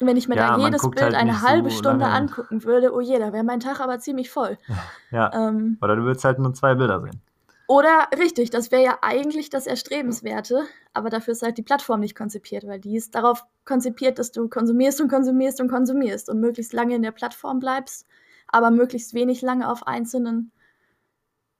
wenn 0.00 0.16
ich 0.16 0.28
mir 0.28 0.36
ja, 0.36 0.56
da 0.56 0.64
jedes 0.64 0.82
Bild 0.82 1.00
halt 1.00 1.14
eine 1.14 1.42
halbe 1.42 1.70
so 1.70 1.78
Stunde 1.78 2.06
angucken 2.06 2.64
würde, 2.64 2.92
oh 2.92 3.00
je, 3.00 3.18
da 3.18 3.32
wäre 3.32 3.44
mein 3.44 3.60
Tag 3.60 3.80
aber 3.80 3.98
ziemlich 3.98 4.30
voll. 4.30 4.58
Ja. 5.12 5.32
Ähm, 5.32 5.78
oder 5.80 5.94
du 5.94 6.02
würdest 6.02 6.24
halt 6.24 6.40
nur 6.40 6.52
zwei 6.52 6.74
Bilder 6.74 7.00
sehen. 7.00 7.22
Oder 7.68 8.08
richtig, 8.18 8.50
das 8.50 8.70
wäre 8.70 8.82
ja 8.82 8.98
eigentlich 9.02 9.50
das 9.50 9.66
Erstrebenswerte, 9.66 10.64
aber 10.94 11.10
dafür 11.10 11.32
ist 11.32 11.42
halt 11.42 11.58
die 11.58 11.62
Plattform 11.62 12.00
nicht 12.00 12.16
konzipiert, 12.16 12.66
weil 12.66 12.80
die 12.80 12.96
ist 12.96 13.14
darauf 13.14 13.44
konzipiert, 13.64 14.18
dass 14.18 14.30
du 14.30 14.48
konsumierst 14.48 15.00
und 15.00 15.08
konsumierst 15.08 15.60
und 15.60 15.68
konsumierst 15.68 16.28
und 16.28 16.40
möglichst 16.40 16.72
lange 16.72 16.94
in 16.94 17.02
der 17.02 17.12
Plattform 17.12 17.58
bleibst, 17.58 18.06
aber 18.48 18.70
möglichst 18.70 19.14
wenig 19.14 19.42
lange 19.42 19.68
auf 19.68 19.86
einzelnen, 19.86 20.52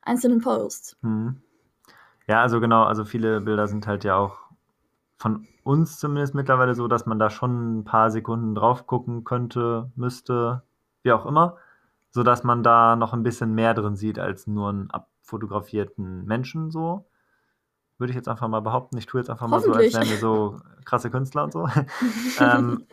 einzelnen 0.03 0.41
Posts. 0.41 0.97
Mhm. 1.03 1.41
Ja, 2.29 2.43
also 2.43 2.61
genau, 2.61 2.85
also 2.85 3.05
viele 3.05 3.41
Bilder 3.41 3.67
sind 3.67 3.87
halt 3.87 4.05
ja 4.05 4.17
auch 4.17 4.39
von 5.19 5.47
uns 5.67 5.99
zumindest 5.99 6.33
mittlerweile 6.33 6.77
so, 6.77 6.87
dass 6.87 7.07
man 7.07 7.19
da 7.19 7.29
schon 7.29 7.81
ein 7.81 7.85
paar 7.85 8.13
Sekunden 8.13 8.55
drauf 8.55 8.87
gucken 8.87 9.25
könnte, 9.25 9.91
müsste, 9.97 10.63
wie 11.03 11.11
auch 11.11 11.27
immer, 11.27 11.57
sodass 12.11 12.45
man 12.45 12.63
da 12.63 12.95
noch 12.95 13.13
ein 13.13 13.25
bisschen 13.25 13.53
mehr 13.53 13.75
drin 13.75 13.97
sieht 13.97 14.21
als 14.21 14.47
nur 14.47 14.69
einen 14.69 14.91
abfotografierten 14.93 16.25
Menschen 16.25 16.71
so. 16.71 17.09
Würde 17.99 18.13
ich 18.13 18.17
jetzt 18.17 18.29
einfach 18.29 18.47
mal 18.47 18.61
behaupten. 18.61 18.97
Ich 18.97 19.07
tue 19.07 19.21
jetzt 19.21 19.29
einfach 19.29 19.49
mal 19.49 19.61
so, 19.61 19.73
als 19.73 19.93
wären 19.93 20.09
wir 20.09 20.19
so 20.19 20.61
krasse 20.85 21.11
Künstler 21.11 21.43
und 21.43 21.53
so. 21.53 21.69
ähm, 22.41 22.87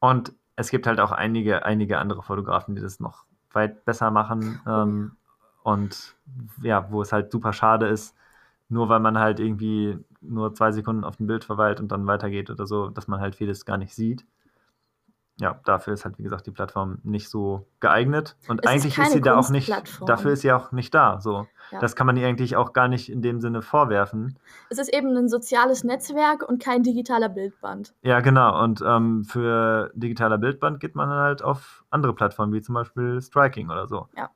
und 0.00 0.32
es 0.56 0.70
gibt 0.70 0.86
halt 0.86 1.00
auch 1.00 1.12
einige, 1.12 1.66
einige 1.66 1.98
andere 1.98 2.22
Fotografen, 2.22 2.74
die 2.76 2.80
das 2.80 2.98
noch 2.98 3.26
weit 3.52 3.84
besser 3.84 4.10
machen. 4.10 4.58
Ähm, 4.66 5.16
und 5.62 6.14
ja, 6.62 6.90
wo 6.90 7.02
es 7.02 7.12
halt 7.12 7.30
super 7.30 7.52
schade 7.52 7.88
ist, 7.88 8.16
nur 8.70 8.88
weil 8.88 9.00
man 9.00 9.18
halt 9.18 9.38
irgendwie 9.38 9.98
nur 10.28 10.54
zwei 10.54 10.72
Sekunden 10.72 11.04
auf 11.04 11.16
dem 11.16 11.26
Bild 11.26 11.44
verweilt 11.44 11.80
und 11.80 11.92
dann 11.92 12.06
weitergeht 12.06 12.50
oder 12.50 12.66
so, 12.66 12.88
dass 12.88 13.08
man 13.08 13.20
halt 13.20 13.36
vieles 13.36 13.64
gar 13.64 13.78
nicht 13.78 13.94
sieht. 13.94 14.24
Ja, 15.40 15.58
dafür 15.64 15.94
ist 15.94 16.04
halt, 16.04 16.16
wie 16.18 16.22
gesagt, 16.22 16.46
die 16.46 16.52
Plattform 16.52 16.98
nicht 17.02 17.28
so 17.28 17.66
geeignet. 17.80 18.36
Und 18.46 18.64
es 18.64 18.70
eigentlich 18.70 18.96
ist, 18.96 19.06
ist 19.06 19.12
sie 19.14 19.20
da 19.20 19.36
auch 19.36 19.50
nicht, 19.50 19.68
dafür 20.06 20.32
ist 20.32 20.42
sie 20.42 20.52
auch 20.52 20.70
nicht 20.70 20.94
da. 20.94 21.20
So. 21.20 21.48
Ja. 21.72 21.80
Das 21.80 21.96
kann 21.96 22.06
man 22.06 22.16
ihr 22.16 22.28
eigentlich 22.28 22.54
auch 22.54 22.72
gar 22.72 22.86
nicht 22.86 23.10
in 23.10 23.20
dem 23.20 23.40
Sinne 23.40 23.60
vorwerfen. 23.60 24.38
Es 24.70 24.78
ist 24.78 24.94
eben 24.94 25.16
ein 25.16 25.28
soziales 25.28 25.82
Netzwerk 25.82 26.48
und 26.48 26.62
kein 26.62 26.84
digitaler 26.84 27.28
Bildband. 27.28 27.94
Ja, 28.02 28.20
genau. 28.20 28.62
Und 28.62 28.80
ähm, 28.86 29.24
für 29.24 29.90
digitaler 29.94 30.38
Bildband 30.38 30.78
geht 30.78 30.94
man 30.94 31.08
halt 31.08 31.42
auf 31.42 31.84
andere 31.90 32.14
Plattformen, 32.14 32.52
wie 32.52 32.62
zum 32.62 32.76
Beispiel 32.76 33.20
Striking 33.20 33.70
oder 33.70 33.88
so. 33.88 34.06
Ja. 34.16 34.30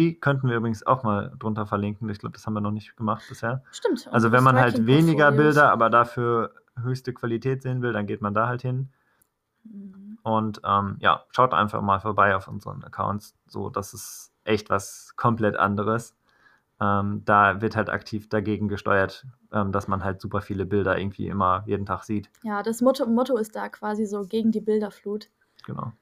Die 0.00 0.18
könnten 0.18 0.48
wir 0.48 0.56
übrigens 0.56 0.86
auch 0.86 1.02
mal 1.02 1.30
drunter 1.38 1.66
verlinken. 1.66 2.08
Ich 2.08 2.18
glaube, 2.18 2.32
das 2.32 2.46
haben 2.46 2.54
wir 2.54 2.62
noch 2.62 2.70
nicht 2.70 2.96
gemacht 2.96 3.22
bisher. 3.28 3.62
Stimmt. 3.70 4.08
Also 4.10 4.32
wenn 4.32 4.42
man 4.42 4.58
halt 4.58 4.86
weniger 4.86 5.30
Bilder, 5.30 5.70
aber 5.70 5.90
dafür 5.90 6.54
höchste 6.80 7.12
Qualität 7.12 7.62
sehen 7.62 7.82
will, 7.82 7.92
dann 7.92 8.06
geht 8.06 8.22
man 8.22 8.32
da 8.32 8.48
halt 8.48 8.62
hin. 8.62 8.88
Mhm. 9.64 10.16
Und 10.22 10.62
ähm, 10.64 10.96
ja, 11.00 11.24
schaut 11.32 11.52
einfach 11.52 11.82
mal 11.82 12.00
vorbei 12.00 12.34
auf 12.34 12.48
unseren 12.48 12.82
Accounts. 12.82 13.34
So, 13.46 13.68
das 13.68 13.92
ist 13.92 14.32
echt 14.44 14.70
was 14.70 15.12
komplett 15.16 15.58
anderes. 15.58 16.16
Ähm, 16.80 17.20
da 17.26 17.60
wird 17.60 17.76
halt 17.76 17.90
aktiv 17.90 18.30
dagegen 18.30 18.68
gesteuert, 18.68 19.26
ähm, 19.52 19.70
dass 19.70 19.86
man 19.86 20.02
halt 20.02 20.22
super 20.22 20.40
viele 20.40 20.64
Bilder 20.64 20.98
irgendwie 20.98 21.28
immer 21.28 21.62
jeden 21.66 21.84
Tag 21.84 22.04
sieht. 22.04 22.30
Ja, 22.42 22.62
das 22.62 22.80
Motto, 22.80 23.04
Motto 23.04 23.36
ist 23.36 23.54
da 23.54 23.68
quasi 23.68 24.06
so 24.06 24.22
gegen 24.22 24.50
die 24.50 24.62
Bilderflut. 24.62 25.28
Genau. 25.66 25.92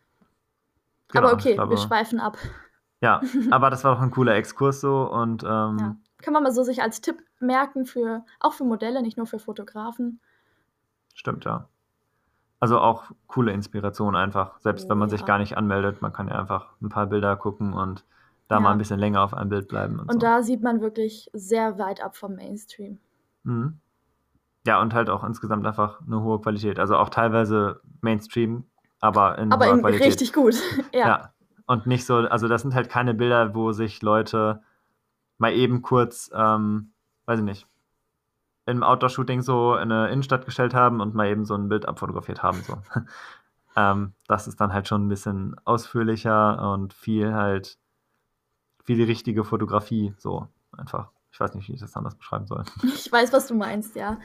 genau 1.08 1.26
aber 1.26 1.32
okay, 1.32 1.54
glaube, 1.54 1.70
wir 1.70 1.78
schweifen 1.78 2.20
ab. 2.20 2.38
Ja, 3.00 3.20
aber 3.50 3.70
das 3.70 3.84
war 3.84 3.94
doch 3.94 4.02
ein 4.02 4.10
cooler 4.10 4.34
Exkurs 4.34 4.80
so 4.80 5.10
und 5.10 5.42
ähm, 5.42 5.78
ja. 5.78 5.96
kann 6.22 6.32
man 6.32 6.42
mal 6.42 6.52
so 6.52 6.62
sich 6.62 6.82
als 6.82 7.00
Tipp 7.00 7.22
merken 7.40 7.86
für 7.86 8.24
auch 8.40 8.52
für 8.52 8.64
Modelle, 8.64 9.02
nicht 9.02 9.16
nur 9.16 9.26
für 9.26 9.38
Fotografen. 9.38 10.20
Stimmt 11.14 11.44
ja. 11.44 11.68
Also 12.60 12.80
auch 12.80 13.04
coole 13.28 13.52
Inspiration 13.52 14.16
einfach, 14.16 14.58
selbst 14.60 14.86
oh, 14.86 14.90
wenn 14.90 14.98
man 14.98 15.08
ja. 15.08 15.16
sich 15.16 15.24
gar 15.24 15.38
nicht 15.38 15.56
anmeldet, 15.56 16.02
man 16.02 16.12
kann 16.12 16.28
ja 16.28 16.38
einfach 16.38 16.74
ein 16.82 16.88
paar 16.88 17.06
Bilder 17.06 17.36
gucken 17.36 17.72
und 17.72 18.04
da 18.48 18.56
ja. 18.56 18.60
mal 18.60 18.72
ein 18.72 18.78
bisschen 18.78 18.98
länger 18.98 19.22
auf 19.22 19.34
einem 19.34 19.50
Bild 19.50 19.68
bleiben. 19.68 20.00
Und, 20.00 20.08
und 20.08 20.14
so. 20.14 20.18
da 20.18 20.42
sieht 20.42 20.62
man 20.62 20.80
wirklich 20.80 21.30
sehr 21.32 21.78
weit 21.78 22.02
ab 22.02 22.16
vom 22.16 22.34
Mainstream. 22.34 22.98
Mhm. 23.44 23.78
Ja, 24.66 24.80
und 24.80 24.92
halt 24.92 25.08
auch 25.08 25.22
insgesamt 25.22 25.66
einfach 25.66 26.00
eine 26.04 26.22
hohe 26.22 26.40
Qualität. 26.40 26.78
Also 26.78 26.96
auch 26.96 27.10
teilweise 27.10 27.80
Mainstream, 28.00 28.64
aber 29.00 29.38
in 29.38 29.52
aber 29.52 29.68
in 29.68 29.80
Qualität. 29.80 30.06
richtig 30.06 30.32
gut. 30.32 30.56
ja. 30.92 31.32
Und 31.68 31.86
nicht 31.86 32.06
so, 32.06 32.16
also 32.16 32.48
das 32.48 32.62
sind 32.62 32.74
halt 32.74 32.88
keine 32.88 33.12
Bilder, 33.12 33.54
wo 33.54 33.72
sich 33.72 34.00
Leute 34.00 34.62
mal 35.36 35.52
eben 35.52 35.82
kurz, 35.82 36.30
ähm, 36.34 36.92
weiß 37.26 37.40
ich 37.40 37.44
nicht, 37.44 37.66
im 38.64 38.82
Outdoor-Shooting 38.82 39.42
so 39.42 39.76
in 39.76 39.92
eine 39.92 40.08
Innenstadt 40.08 40.46
gestellt 40.46 40.72
haben 40.72 41.00
und 41.00 41.14
mal 41.14 41.28
eben 41.28 41.44
so 41.44 41.54
ein 41.54 41.68
Bild 41.68 41.86
abfotografiert 41.86 42.42
haben. 42.42 42.62
So. 42.62 42.78
ähm, 43.76 44.14
das 44.26 44.48
ist 44.48 44.58
dann 44.62 44.72
halt 44.72 44.88
schon 44.88 45.06
ein 45.06 45.08
bisschen 45.10 45.56
ausführlicher 45.66 46.72
und 46.72 46.94
viel 46.94 47.34
halt, 47.34 47.78
viel 48.84 48.96
die 48.96 49.04
richtige 49.04 49.44
Fotografie, 49.44 50.14
so 50.16 50.48
einfach. 50.72 51.10
Ich 51.30 51.38
weiß 51.38 51.54
nicht, 51.54 51.68
wie 51.68 51.74
ich 51.74 51.80
das 51.80 51.94
anders 51.96 52.14
beschreiben 52.14 52.46
soll. 52.46 52.64
Ich 52.82 53.12
weiß, 53.12 53.30
was 53.34 53.46
du 53.46 53.54
meinst, 53.54 53.94
ja. 53.94 54.18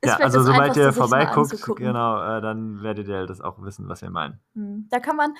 Ist 0.00 0.08
ja, 0.08 0.16
also 0.16 0.42
sobald 0.42 0.74
ihr 0.76 0.90
vorbeiguckt, 0.92 1.76
genau, 1.76 2.20
äh, 2.20 2.40
dann 2.40 2.82
werdet 2.82 3.08
ihr 3.08 3.26
das 3.26 3.42
auch 3.42 3.62
wissen, 3.62 3.90
was 3.90 4.00
wir 4.00 4.10
meinen. 4.10 4.40
Hm, 4.54 4.88
da 4.90 5.00
kann 5.00 5.16
man, 5.16 5.34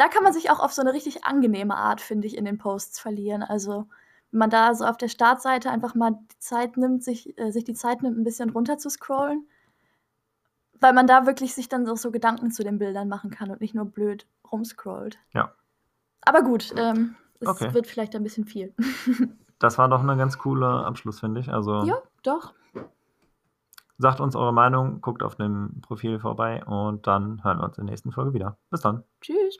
da 0.00 0.08
kann 0.08 0.24
man 0.24 0.32
sich 0.32 0.50
auch 0.50 0.60
auf 0.60 0.72
so 0.72 0.80
eine 0.80 0.94
richtig 0.94 1.24
angenehme 1.26 1.76
Art, 1.76 2.00
finde 2.00 2.26
ich, 2.26 2.38
in 2.38 2.46
den 2.46 2.56
Posts 2.56 2.98
verlieren. 2.98 3.42
Also, 3.42 3.86
wenn 4.30 4.38
man 4.38 4.48
da 4.48 4.74
so 4.74 4.86
auf 4.86 4.96
der 4.96 5.08
Startseite 5.08 5.70
einfach 5.70 5.94
mal 5.94 6.12
die 6.12 6.38
Zeit 6.38 6.78
nimmt, 6.78 7.04
sich, 7.04 7.38
äh, 7.38 7.50
sich 7.50 7.64
die 7.64 7.74
Zeit 7.74 8.02
nimmt, 8.02 8.16
ein 8.16 8.24
bisschen 8.24 8.48
runter 8.48 8.78
zu 8.78 8.88
scrollen, 8.88 9.46
weil 10.80 10.94
man 10.94 11.06
da 11.06 11.26
wirklich 11.26 11.54
sich 11.54 11.68
dann 11.68 11.86
auch 11.86 11.98
so 11.98 12.10
Gedanken 12.10 12.50
zu 12.50 12.64
den 12.64 12.78
Bildern 12.78 13.08
machen 13.08 13.30
kann 13.30 13.50
und 13.50 13.60
nicht 13.60 13.74
nur 13.74 13.84
blöd 13.84 14.26
rumscrollt. 14.50 15.18
Ja. 15.34 15.52
Aber 16.22 16.40
gut, 16.40 16.72
ähm, 16.78 17.14
es 17.38 17.48
okay. 17.48 17.74
wird 17.74 17.86
vielleicht 17.86 18.16
ein 18.16 18.22
bisschen 18.22 18.46
viel. 18.46 18.72
das 19.58 19.76
war 19.76 19.90
doch 19.90 20.02
ein 20.02 20.18
ganz 20.18 20.38
cooler 20.38 20.86
Abschluss, 20.86 21.20
finde 21.20 21.40
ich. 21.40 21.52
Also, 21.52 21.84
ja, 21.84 21.98
doch. 22.22 22.54
Sagt 23.98 24.20
uns 24.20 24.34
eure 24.34 24.54
Meinung, 24.54 25.02
guckt 25.02 25.22
auf 25.22 25.34
dem 25.34 25.82
Profil 25.82 26.20
vorbei 26.20 26.64
und 26.64 27.06
dann 27.06 27.44
hören 27.44 27.58
wir 27.58 27.64
uns 27.64 27.76
in 27.76 27.84
der 27.84 27.92
nächsten 27.92 28.12
Folge 28.12 28.32
wieder. 28.32 28.56
Bis 28.70 28.80
dann. 28.80 29.04
Tschüss. 29.20 29.58